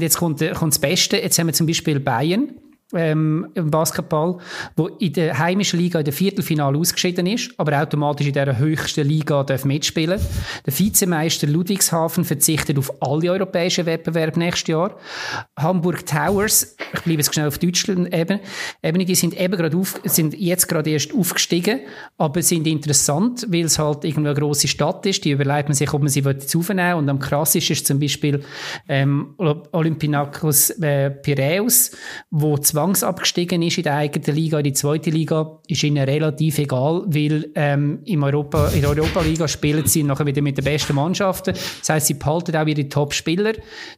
[0.00, 1.18] jetzt kommt, kommt das Beste.
[1.18, 2.54] Jetzt haben wir zum Beispiel Bayern
[2.94, 4.38] ähm, im Basketball,
[4.76, 9.06] wo in der heimischen Liga in der Viertelfinale ausgeschieden ist, aber automatisch in der höchsten
[9.06, 10.18] Liga darf mitspielen.
[10.64, 14.96] Der Vizemeister Ludwigshafen verzichtet auf alle europäischen Wettbewerbe nächstes Jahr.
[15.58, 18.40] Hamburg Towers, ich bleibe jetzt schnell auf Deutschland eben,
[18.82, 21.80] eben die sind eben gerade auf, sind jetzt gerade erst aufgestiegen,
[22.16, 25.24] aber sind interessant, weil es halt irgendwie eine grosse Stadt ist.
[25.24, 28.42] Die überlegt man sich, ob man sie jetzt aufnehmen Und am krassesten ist zum Beispiel
[28.88, 29.34] ähm,
[29.72, 31.90] Olympiakos äh, Piraeus,
[32.30, 36.58] wo zwei zwangsabgestiegen ist in der eigenen Liga, in die zweite Liga, ist ihnen relativ
[36.58, 40.94] egal, weil ähm, im Europa, in der Europa-Liga spielen sie nachher wieder mit den besten
[40.94, 41.54] Mannschaften.
[41.54, 43.54] Das heisst, sie behalten auch ihre Top-Spieler,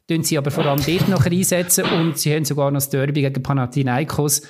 [0.07, 3.21] tun sie aber vor allem dort noch einsetzen und sie haben sogar noch das Derby
[3.21, 4.41] gegen Panathinaikos.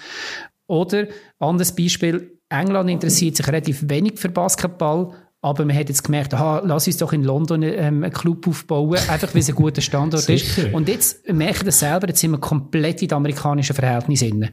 [0.67, 1.07] Oder,
[1.39, 6.61] anderes Beispiel, England interessiert sich relativ wenig für Basketball, aber man hat jetzt gemerkt, aha,
[6.63, 10.29] lass uns doch in London ähm, einen Club aufbauen, einfach weil es ein guter Standort
[10.29, 10.59] ist.
[10.71, 14.49] Und jetzt merken wir selber, jetzt sind wir komplett in den amerikanischen Verhältnissen.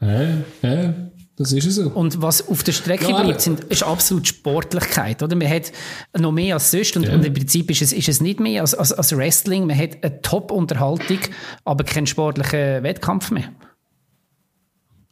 [0.00, 0.22] Ja,
[0.62, 0.94] ja,
[1.36, 1.90] das ist es so.
[1.90, 5.22] Und was auf der Strecke ja, bleibt, sind, ist absolut Sportlichkeit.
[5.22, 5.34] Oder?
[5.34, 5.72] Man hat
[6.16, 7.14] noch mehr als sonst und, ja.
[7.14, 9.66] und im Prinzip ist es, ist es nicht mehr als, als, als Wrestling.
[9.66, 11.18] Man hat eine Top-Unterhaltung,
[11.64, 13.50] aber keinen sportlichen Wettkampf mehr.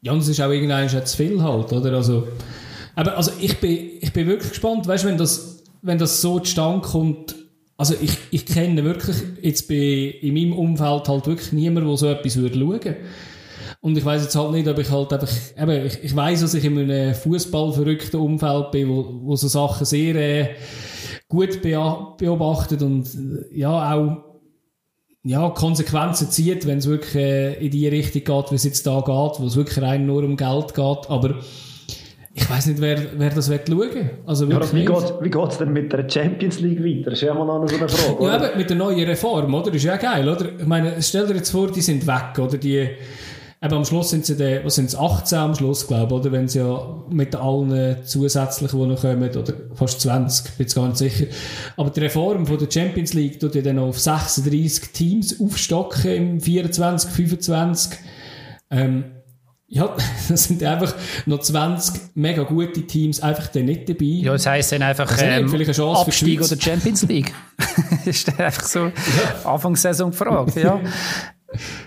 [0.02, 1.94] Ja, und es ist auch irgendwann zu viel halt, oder?
[1.94, 2.28] Also,
[2.94, 6.86] aber also ich bin, ich bin wirklich gespannt, weißt wenn das, wenn das so zustande
[6.86, 7.34] kommt,
[7.76, 12.06] also ich, ich kenne wirklich jetzt bei, in meinem Umfeld halt wirklich niemanden, der so
[12.06, 12.96] etwas würde schauen.
[13.80, 15.28] Und ich weiß jetzt halt nicht, ob ich halt einfach,
[15.60, 19.84] eben, ich, ich weiß, dass ich in einem Fußballverrückten Umfeld bin, wo, wo so Sachen
[19.84, 20.54] sehr äh,
[21.28, 24.34] gut beobachtet und äh, ja auch
[25.24, 29.00] ja, Konsequenzen zieht, wenn es wirklich äh, in die Richtung geht, wie es jetzt da
[29.00, 31.10] geht, wo es wirklich rein nur um Geld geht.
[31.10, 31.40] Aber
[32.36, 35.92] ich weiß nicht, wer, wer das schauen also ja, Wie geht wie geht's denn mit
[35.92, 37.10] der Champions League weiter?
[37.10, 38.24] Das ist ja mal noch so eine Frage.
[38.24, 39.66] ja, aber mit der neuen Reform, oder?
[39.66, 40.46] Das ist ja geil, oder?
[40.58, 42.58] Ich meine, stell dir jetzt vor, die sind weg, oder?
[42.58, 46.20] Die, eben am Schluss sind sie dann, was sind es, 18 am Schluss, glaube ich,
[46.20, 46.32] oder?
[46.32, 50.86] Wenn sie ja mit allen zusätzlichen, die noch kommen, oder fast 20, bin ich gar
[50.88, 51.26] nicht sicher.
[51.76, 56.40] Aber die Reform von der Champions League tut ja dann auf 36 Teams aufstocken im
[56.40, 57.98] 24, 25.
[58.72, 59.04] Ähm,
[59.74, 59.92] ja,
[60.28, 60.94] das sind einfach
[61.26, 64.04] noch 20 mega gute Teams einfach dann nicht dabei.
[64.04, 65.52] Ja, das heisst dann einfach ähm,
[65.94, 67.34] Abstieg oder Champions League.
[67.58, 68.92] das ist einfach so ja.
[69.50, 70.80] Anfangssaison gefragt, ja.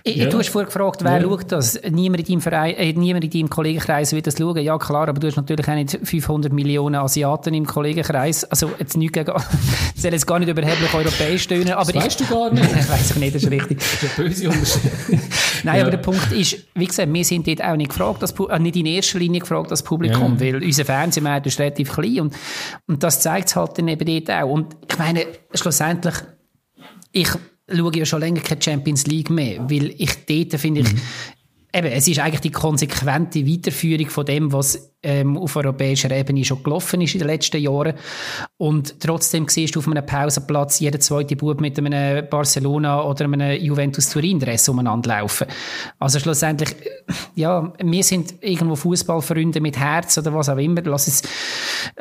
[0.05, 0.29] Ja.
[0.29, 1.21] Du hast vorher gefragt, wer ja.
[1.21, 1.79] schaut das?
[1.89, 4.57] Niemand in, deinem Verein, äh, niemand in deinem Kollegenkreis wird das schauen.
[4.63, 8.45] Ja, klar, aber du hast natürlich auch nicht 500 Millionen Asiaten im Kollegenkreis.
[8.45, 9.45] Also, jetzt nicht gegen, das
[9.95, 11.73] soll jetzt gar nicht überheblich europäisch stöhnen.
[11.73, 12.89] Aber das weißt du gar nicht.
[12.89, 13.79] weiß ich nicht, das ist richtig.
[13.79, 15.21] Das ist eine böse Unterstellung.
[15.63, 15.81] Nein, ja.
[15.81, 18.75] aber der Punkt ist, wie gesagt, wir sind dort auch nicht gefragt, das, äh, nicht
[18.75, 22.35] in erster Linie gefragt, das Publikum, weil unser Fernsehmarkt ist relativ klein und,
[22.87, 24.49] und das zeigt es halt dann eben dort auch.
[24.49, 26.15] Und ich meine, schlussendlich,
[27.11, 27.29] ich
[27.69, 30.99] schaue ja schon länger keine Champions League mehr, weil ich dort finde ich, mhm.
[31.73, 36.63] eben, es ist eigentlich die konsequente Weiterführung von dem, was ähm, auf europäischer Ebene schon
[36.63, 37.93] gelaufen ist in den letzten Jahren.
[38.57, 43.61] Und trotzdem siehst du auf einem Pausenplatz jeden zweite Bub mit einem Barcelona oder einem
[43.61, 45.47] Juventus Turin-Dress umeinander laufen.
[45.99, 46.75] Also schlussendlich,
[47.35, 50.81] ja, wir sind irgendwo Fußballfreunde mit Herz oder was auch immer.
[50.83, 51.21] Lass es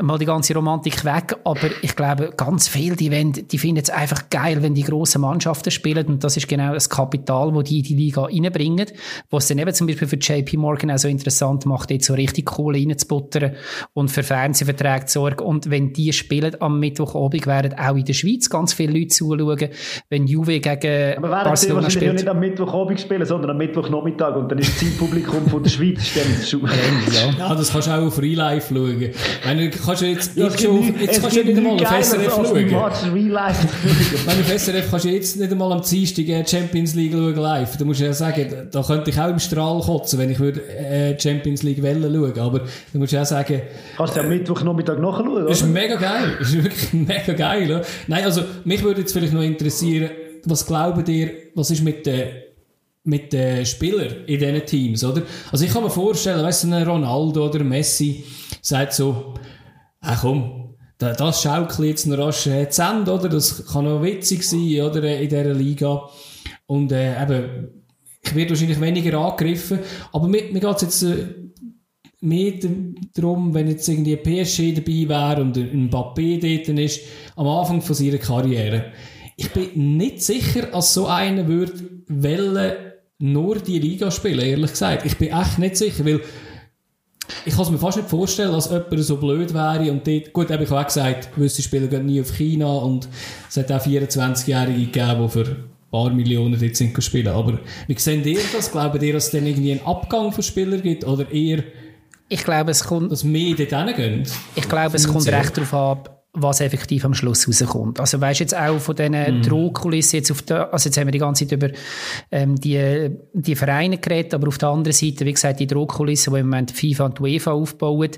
[0.00, 1.36] mal die ganze Romantik weg.
[1.44, 5.70] Aber ich glaube, ganz viele, die, die finden es einfach geil, wenn die grossen Mannschaften
[5.70, 6.06] spielen.
[6.06, 8.86] Und das ist genau das Kapital, das die in die Liga reinbringen.
[9.28, 12.46] Was dann eben zum Beispiel für JP Morgan auch so interessant macht, jetzt so richtig
[12.46, 13.52] Kohle reinzubuttern
[13.94, 15.44] und für Fernsehverträge zu sorgen.
[15.44, 19.68] Und wenn die spielen am Mittwochabend, werden auch in der Schweiz ganz viele Leute zuschauen,
[20.08, 22.10] wenn Juve gegen Aber Barcelona spielt.
[22.10, 25.70] Aber nicht am Mittwochabend spielen, sondern am Mittwochnachmittag und dann ist das Zielpublikum von der
[25.70, 26.06] Schweiz
[26.48, 26.60] schon.
[26.66, 27.48] ja.
[27.48, 29.10] ja, das kannst du auch auf Real Life schauen.
[29.44, 32.54] Wenn du kannst du jetzt, jetzt, schon, jetzt kannst du nicht einmal auf SRF schauen.
[32.56, 37.76] Wenn du auf SRF kannst du jetzt nicht einmal am Dienstag Champions League schauen live.
[37.76, 40.62] Da musst du ja sagen, da könnte ich auch im Strahl kotzen, wenn ich würde
[40.68, 42.38] äh, Champions League Welle schauen.
[42.38, 42.60] Aber
[42.92, 43.62] Du musst auch sagen...
[43.96, 45.46] Kannst du am Mittwochnachmittag nachschauen, oder?
[45.46, 46.36] Das ist mega geil.
[46.38, 47.70] Das ist wirklich mega geil.
[47.70, 47.82] Oder?
[48.06, 50.10] Nein, also mich würde jetzt vielleicht noch interessieren,
[50.44, 52.28] was glauben ihr, was ist mit den
[53.06, 55.22] mit den Spielern in diesen Teams, oder?
[55.52, 58.24] Also ich kann mir vorstellen, weißt du, ein Ronaldo oder Messi
[58.60, 59.34] sagt so,
[60.00, 63.28] ah komm, das schaukelt jetzt noch rasch äh, zu Ende, oder?
[63.28, 65.04] Das kann noch witzig sein, oder?
[65.18, 66.02] In dieser Liga.
[66.66, 67.68] Und äh, eben,
[68.22, 69.78] ich werde wahrscheinlich weniger angegriffen,
[70.12, 71.26] aber mir, mir geht es jetzt äh,
[72.26, 72.52] mehr
[73.14, 77.00] darum, wenn jetzt irgendwie PSG dabei wäre und ein Mbappé dort ist,
[77.36, 78.92] am Anfang von seiner Karriere.
[79.36, 81.72] Ich bin nicht sicher, als so einer würde
[82.08, 82.72] wollen,
[83.18, 85.06] nur die Liga spielen, ehrlich gesagt.
[85.06, 86.20] Ich bin echt nicht sicher, weil
[87.44, 90.50] ich kann es mir fast nicht vorstellen, dass jemand so blöd wäre und dort, gut,
[90.50, 93.08] ich habe auch gesagt, gewisse Spieler gehen nie auf China und
[93.48, 97.28] es hat auch 24-Jährige gegeben, die für ein paar Millionen dort sind spielen.
[97.28, 98.70] Aber wie sehen ihr das?
[98.70, 101.64] Glaubt ihr, dass es dann irgendwie einen Abgang von Spielern gibt oder eher
[102.28, 103.12] ich glaube, es kommt...
[103.12, 104.24] Dass mehr dort hingehen?
[104.54, 107.98] Ich glaube, es kommt recht darauf ab, was effektiv am Schluss rauskommt.
[107.98, 109.42] Also weißt jetzt auch von diesen mm.
[109.42, 111.74] Drohkulissen jetzt auf der, also jetzt haben wir die ganze Zeit über
[112.30, 116.40] ähm, die, die Vereine geredet, aber auf der anderen Seite, wie gesagt, die Drohkulissen, die
[116.40, 118.10] im Moment FIFA und UEFA aufbauen,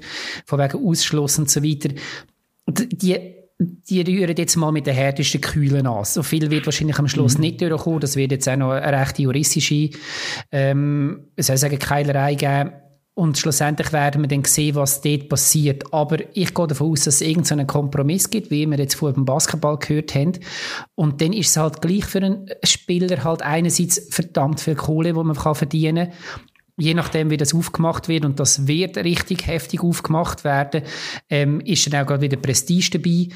[0.47, 1.91] von wegen Ausschluss und so weiter,
[2.67, 6.05] die die rühren jetzt mal mit den härtesten Kühlen an.
[6.05, 7.41] So viel wird wahrscheinlich am Schluss mhm.
[7.41, 7.99] nicht durchkommen.
[7.99, 9.91] Das wird jetzt auch noch eine recht juristische,
[10.53, 12.71] ähm, soll ich sagen, Keilerei geben
[13.19, 15.93] und schlussendlich werden wir dann sehen, was dort passiert.
[15.93, 19.25] Aber ich gehe davon aus, dass es irgendeinen Kompromiss gibt, wie wir jetzt vorher beim
[19.25, 20.35] Basketball gehört haben.
[20.95, 25.25] Und dann ist es halt gleich für einen Spieler halt einerseits verdammt viel Kohle, die
[25.25, 26.19] man kann verdienen kann.
[26.77, 30.83] Je nachdem, wie das aufgemacht wird, und das wird richtig heftig aufgemacht werden,
[31.29, 33.35] ähm, ist dann auch gerade wieder Prestige dabei.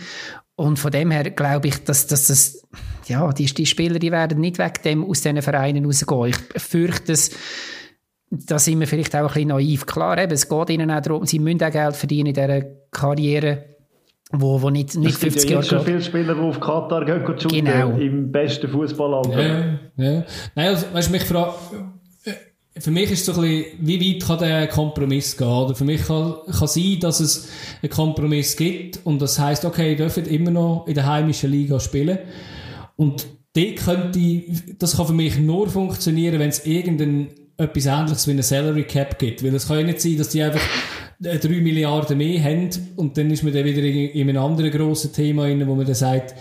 [0.55, 2.62] Und von dem her glaube ich, dass, dass das,
[3.09, 6.26] ja, die, die Spieler, die werden nicht weg dem aus diesen Vereinen rausgehen.
[6.55, 7.30] Ich fürchte, dass
[8.33, 9.85] da sind wir vielleicht auch ein bisschen naiv.
[9.85, 13.64] Klar, eben, es geht ihnen auch darum, sie müssen auch Geld verdienen in dieser Karriere,
[14.33, 15.64] wo, wo nicht, nicht 50 Jahre geht.
[15.64, 17.91] Es gibt ja viele Spieler, die auf Katar gehen, gehen genau.
[17.99, 19.43] im besten Fußballalter.
[19.43, 19.59] Ja,
[19.97, 20.24] ja.
[20.55, 21.53] Nein, also, weißt du, mich frage,
[22.78, 25.47] für mich ist es so ein bisschen, wie weit kann der Kompromiss gehen?
[25.47, 27.51] Oder für mich kann, kann sein, dass es
[27.83, 31.78] einen Kompromiss gibt und das heisst, okay, ihr dürft immer noch in der heimischen Liga
[31.78, 32.18] spielen.
[32.97, 34.18] Und die könnte,
[34.78, 39.18] das kann für mich nur funktionieren, wenn es irgendeinen etwas ähnliches wie eine Salary Cap
[39.18, 39.44] gibt.
[39.44, 40.61] Weil es kann ja nicht sein, dass die einfach
[41.20, 45.12] 3 äh, Milliarden mehr haben und dann ist man dann wieder in, einem anderen grossen
[45.12, 46.34] Thema rein, wo man dann sagt,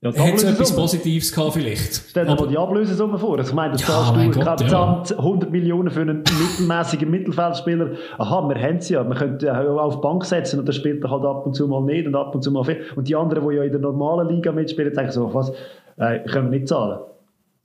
[0.00, 2.04] ja, Hätte es etwas Positives gehabt vielleicht?
[2.10, 3.36] Stell dir mal die Ablösesumme vor.
[3.36, 5.02] Also ich meine, das ja, zahlst du Gott, ja.
[5.18, 7.96] 100 Millionen für einen mittelmäßigen Mittelfeldspieler.
[8.16, 9.02] Aha, wir haben sie ja.
[9.02, 11.82] Wir können auf die Bank setzen und dann spielt er halt ab und zu mal
[11.82, 12.80] nicht und ab und zu mal viel.
[12.94, 15.50] Und die anderen, die ja in der normalen Liga mitspielen, denken so, was,
[15.96, 17.00] äh, können wir nicht zahlen.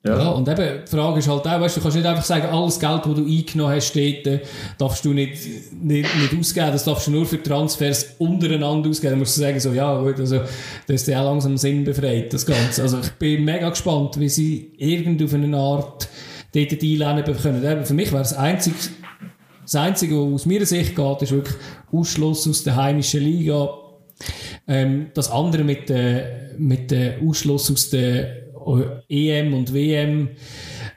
[0.06, 0.18] Ja.
[0.18, 0.30] ja.
[0.32, 3.06] und eben, die Frage ist halt auch, weißt, du kannst nicht einfach sagen, alles Geld,
[3.06, 4.41] das du eingenommen hast, steht, äh,
[4.78, 5.38] darfst du nicht,
[5.82, 9.12] nicht, nicht ausgeben, das darfst du nur für Transfers untereinander ausgeben.
[9.12, 10.39] Dann musst du sagen, so, ja, gut, also,
[10.88, 12.82] das ist ja auch langsam Sinn befreit, das Ganze.
[12.82, 16.10] Also, ich bin mega gespannt, wie sie irgend auf eine Art
[16.54, 17.64] dort einlernen können.
[17.64, 18.76] Eben, für mich wäre das einzige,
[19.62, 21.56] das einzige, was aus meiner Sicht geht, ist wirklich
[21.93, 23.70] Ausschluss aus der heimischen Liga.
[24.68, 28.43] Ähm, das andere mit, äh, mit dem Ausschluss aus der
[29.09, 30.30] EM und WM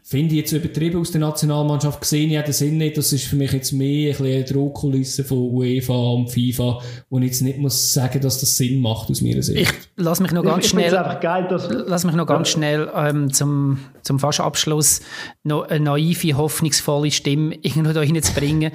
[0.02, 2.96] finde ich jetzt übertrieben aus der Nationalmannschaft gesehen, ja den Sinn nicht.
[2.96, 7.24] Das ist für mich jetzt mehr ein eine Drohkulisse von UEFA und FIFA, wo ich
[7.24, 9.60] jetzt nicht muss sagen, dass das Sinn macht aus meiner Sicht.
[9.60, 11.48] Ich lass mich noch ganz ich schnell, geil,
[11.86, 15.00] lass mich noch ganz schnell ähm, zum zum fast Abschluss
[15.42, 18.72] noch eine naive, hoffnungsvolle Stimme irgendwo da hineinzubringen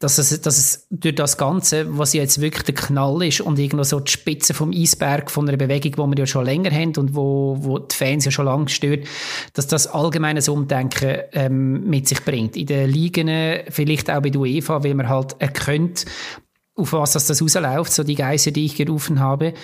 [0.00, 3.84] dass es, dass es durch das Ganze, was jetzt wirklich der Knall ist und irgendwo
[3.84, 7.14] so die Spitze vom Eisberg von einer Bewegung, die wir ja schon länger haben und
[7.14, 9.06] wo, wo die Fans ja schon lange stört,
[9.52, 12.56] dass das allgemeines Umdenken ähm, mit sich bringt.
[12.56, 13.28] In den Ligen,
[13.68, 16.06] vielleicht auch bei der UEFA, weil man halt erkennt,
[16.80, 19.54] auf was das, das rausläuft, so die Geister, die ich gerufen habe,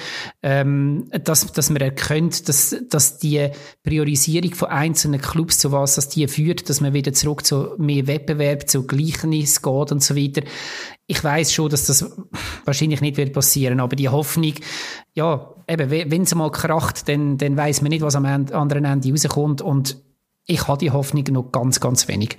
[0.43, 3.51] ähm, dass, dass man erkennt, dass, dass die
[3.83, 8.07] Priorisierung von einzelnen Clubs, zu was das die führt, dass man wieder zurück zu mehr
[8.07, 10.43] Wettbewerb, zu Gleichnis geht und so weiter.
[11.07, 12.11] Ich weiß schon, dass das
[12.65, 14.55] wahrscheinlich nicht wird passieren, aber die Hoffnung,
[15.15, 19.11] ja, eben, wenn es mal kracht, dann, dann weiß man nicht, was am anderen Ende
[19.11, 19.97] rauskommt und
[20.47, 22.39] ich habe die Hoffnung noch ganz, ganz wenig.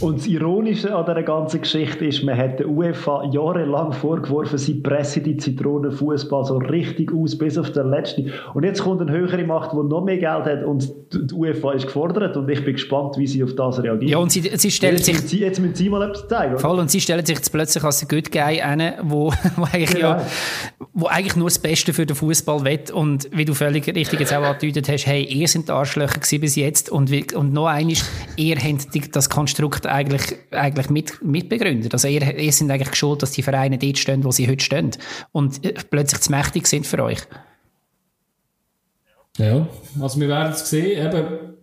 [0.00, 4.74] Und das Ironische an dieser ganzen Geschichte ist, man hat der UEFA jahrelang vorgeworfen, sie
[4.74, 8.30] pressen die Zitronenfußball so richtig aus, bis auf den letzten.
[8.52, 11.86] Und jetzt kommt eine höhere Macht, die noch mehr Geld hat und die UEFA ist
[11.86, 14.12] gefordert und ich bin gespannt, wie sie auf das reagieren.
[14.12, 15.18] Ja, und sie, sie stellen jetzt sich...
[15.20, 16.58] Sie, jetzt müssen sie mal etwas zeigen.
[16.58, 19.94] Voll, und sie stellen sich jetzt plötzlich als ein Good Guy ein, wo, wo, eigentlich
[19.94, 20.08] genau.
[20.08, 20.26] ja,
[20.92, 24.32] wo eigentlich nur das Beste für den Fußball will und wie du völlig richtig jetzt
[24.32, 28.04] auch angedeutet hast, hey, ihr sind die Arschlöcher bis jetzt und, und noch eines,
[28.36, 31.92] ihr habt das Konstrukt eigentlich, eigentlich mit, mitbegründet.
[31.92, 34.90] Also ihr, ihr sind eigentlich schuld, dass die Vereine dort stehen, wo sie heute stehen
[35.32, 37.20] und äh, plötzlich zu mächtig sind für euch.
[39.38, 39.66] Ja,
[40.00, 41.06] also wir werden es sehen.
[41.06, 41.53] Eben,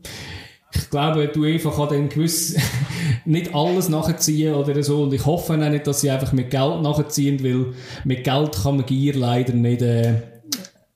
[0.74, 2.56] ich glaube, du einfach kann dann gewiss
[3.26, 5.04] nicht alles nachziehen oder so.
[5.04, 8.78] Und ich hoffe auch nicht, dass sie einfach mit Geld nachziehen, weil mit Geld kann
[8.78, 10.22] man Gier leider nicht äh,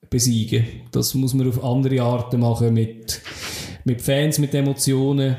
[0.10, 0.66] besiegen.
[0.92, 3.22] Das muss man auf andere Arten machen, mit,
[3.84, 5.36] mit Fans, mit Emotionen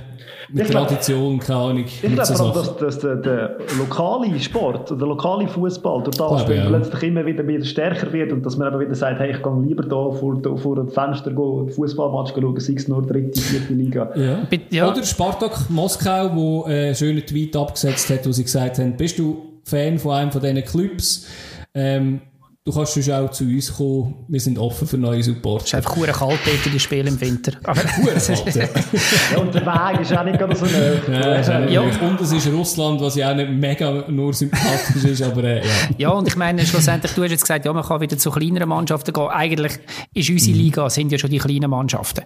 [0.53, 1.84] mit Tradition, keine Ahnung.
[1.84, 6.57] Ich glaube so dass, dass der, der, lokale Sport, der lokale Fußball durch das Spiel
[6.57, 6.66] ja.
[6.66, 9.62] plötzlich immer wieder, wieder stärker wird und dass man eben wieder sagt, hey, ich gehe
[9.62, 13.72] lieber da vor, da vor dem Fenster gehen, Fußballmatch schauen, sei es nur dritte, vierte
[13.72, 14.11] Liga.
[14.14, 14.38] Ja.
[14.70, 14.90] Ja.
[14.90, 19.61] Oder Spartak Moskau, wo einen schönen Tweet abgesetzt hat, wo sie gesagt haben, bist du
[19.64, 21.26] Fan von einem von diesen Clubs?
[21.74, 22.20] Ähm,
[22.66, 24.24] Du kannst schon auch zu uns kommen.
[24.26, 25.62] Wir sind offen für neue Support.
[25.62, 27.52] Es ist einfach hure kalt dort, die Spiele im Winter.
[27.62, 29.38] Aber ja.
[29.38, 31.68] und der Weg ist auch nicht ganz so nah.
[31.68, 35.58] Ja, Und es ist Russland, was ja auch nicht mega nur sympathisch ist, aber äh,
[35.58, 35.72] ja.
[35.96, 38.68] Ja, und ich meine, schlussendlich, du hast jetzt gesagt, ja, man kann wieder zu kleineren
[38.68, 39.28] Mannschaften gehen.
[39.28, 39.78] Eigentlich
[40.12, 40.56] ist unsere.
[40.56, 42.22] Liga, sind ja schon die kleinen Mannschaften.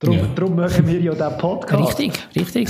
[0.00, 0.26] Darum, ja.
[0.32, 1.98] darum machen wir ja diesen Podcast.
[1.98, 2.68] Richtig, richtig.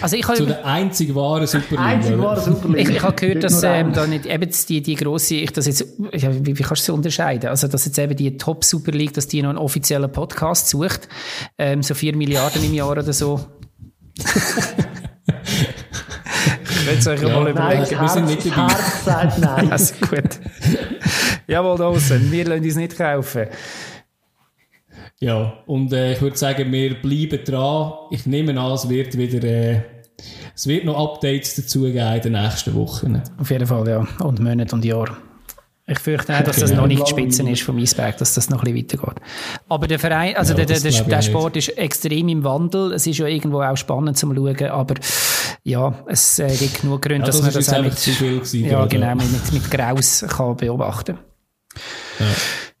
[0.00, 1.84] Also ich habe, Zu der einzig wahren Superliga.
[1.84, 2.90] Einzig wahren Superliga.
[2.90, 5.84] Ich, ich habe gehört, dass ähm, da nicht eben die, die grosse, ich das jetzt,
[6.12, 7.50] ja, wie, wie kannst du sie unterscheiden?
[7.50, 11.08] Also, dass jetzt eben die Top Super League, dass die noch einen offiziellen Podcast sucht,
[11.58, 13.40] ähm, so 4 Milliarden im Jahr oder so.
[16.86, 17.86] es euch ja, mal überlegen.
[17.90, 18.72] Nein, wir sind nicht dabei.
[18.72, 19.68] Herz sagt nein.
[19.72, 20.38] Also gut.
[21.48, 23.46] Jawohl, Dawson, wir lassen uns nicht kaufen.
[25.20, 27.92] Ja, und äh, ich würde sagen, wir bleiben dran.
[28.10, 29.82] Ich nehme an, es wird wieder, äh,
[30.54, 33.20] es wird noch Updates dazu geben in den nächsten Wochen.
[33.38, 34.06] Auf jeden Fall, ja.
[34.20, 35.16] Und Monate und Jahre.
[35.90, 38.62] Ich fürchte auch, dass das noch nicht die Spitzen ist vom Eisberg, dass das noch
[38.62, 39.22] ein bisschen weitergeht.
[39.70, 42.92] Aber der Verein, also ja, der, der, der Sport ist extrem im Wandel.
[42.92, 44.94] Es ist ja irgendwo auch spannend zum Schauen, aber
[45.64, 48.84] ja, es äh, gibt genug Gründe, ja, das dass man das auch mit, gewesen, ja,
[48.84, 51.18] genau, mit, mit Graus kann beobachten.
[52.18, 52.26] Ja.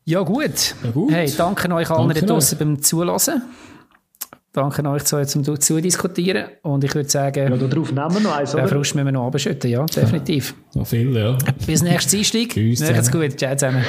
[0.08, 0.74] Ja, gut.
[0.82, 1.12] Ja, gut.
[1.12, 3.42] Hey, danke euch allen da draußen beim Zulassen.
[4.54, 6.46] Danke euch zu, zum Zudiskutieren.
[6.62, 8.52] Und ich würde sagen, ja, darauf nehmen wir noch eins?
[8.52, 10.54] Den Frosch müssen wir noch abschütten, ja, definitiv.
[10.74, 11.36] Noch viel, ja.
[11.66, 12.54] Bis nächstes Einstieg.
[12.54, 12.80] Tschüss.
[12.80, 13.38] Macht's gut.
[13.38, 13.84] Ciao zusammen.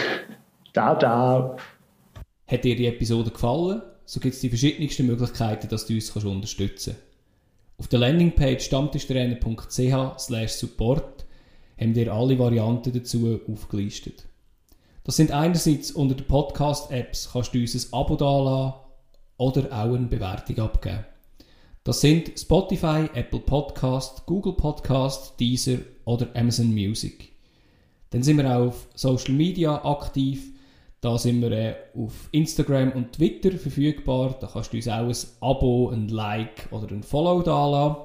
[0.73, 1.55] Ciao, ciao.
[2.47, 3.81] Hat dir die Episode gefallen?
[4.03, 7.77] So gibt es die verschiedensten Möglichkeiten, dass du uns kannst unterstützen kannst.
[7.77, 11.25] Auf der Landingpage stammtischtrainer.ch support
[11.79, 14.25] haben wir alle Varianten dazu aufgelistet.
[15.09, 18.75] Das sind einerseits unter den Podcast-Apps kannst du uns ein Abo dalassen
[19.37, 21.03] oder auch eine Bewertung abgeben.
[21.83, 27.31] Das sind Spotify, Apple Podcast, Google Podcast, Deezer oder Amazon Music.
[28.11, 30.53] Dann sind wir auch auf Social Media aktiv.
[31.01, 34.37] Da sind wir äh, auf Instagram und Twitter verfügbar.
[34.39, 38.01] Da kannst du uns auch ein Abo, ein Like oder ein Follow da lassen.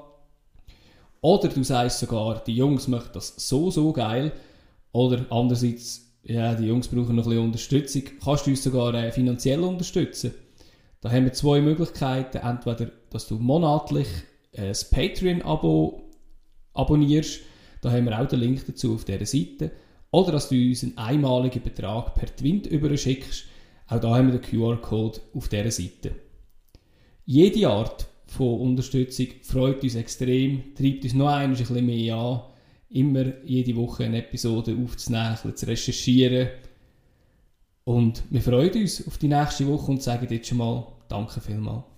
[1.20, 4.32] Oder du sagst sogar, die Jungs möchten das so, so geil.
[4.92, 8.02] Oder andererseits, ja, die Jungs brauchen noch ein bisschen Unterstützung.
[8.22, 10.32] Kannst du uns sogar äh, finanziell unterstützen.
[11.00, 12.38] Da haben wir zwei Möglichkeiten.
[12.38, 14.08] Entweder, dass du monatlich
[14.56, 16.02] ein Patreon-Abo
[16.72, 17.40] abonnierst.
[17.82, 19.72] Da haben wir auch den Link dazu auf dieser Seite.
[20.10, 23.44] Oder dass du uns einen einmaligen Betrag per Twint überschickst.
[23.88, 26.12] Auch da haben wir den QR-Code auf dieser Seite.
[27.26, 32.42] Jede Art von Unterstützung freut uns extrem, treibt uns noch ein bisschen mehr an,
[32.94, 36.48] immer jede Woche eine Episode aufzunehmen, zu recherchieren.
[37.84, 41.93] Und wir freuen uns auf die nächste Woche und sagen jetzt schon mal Danke vielmals.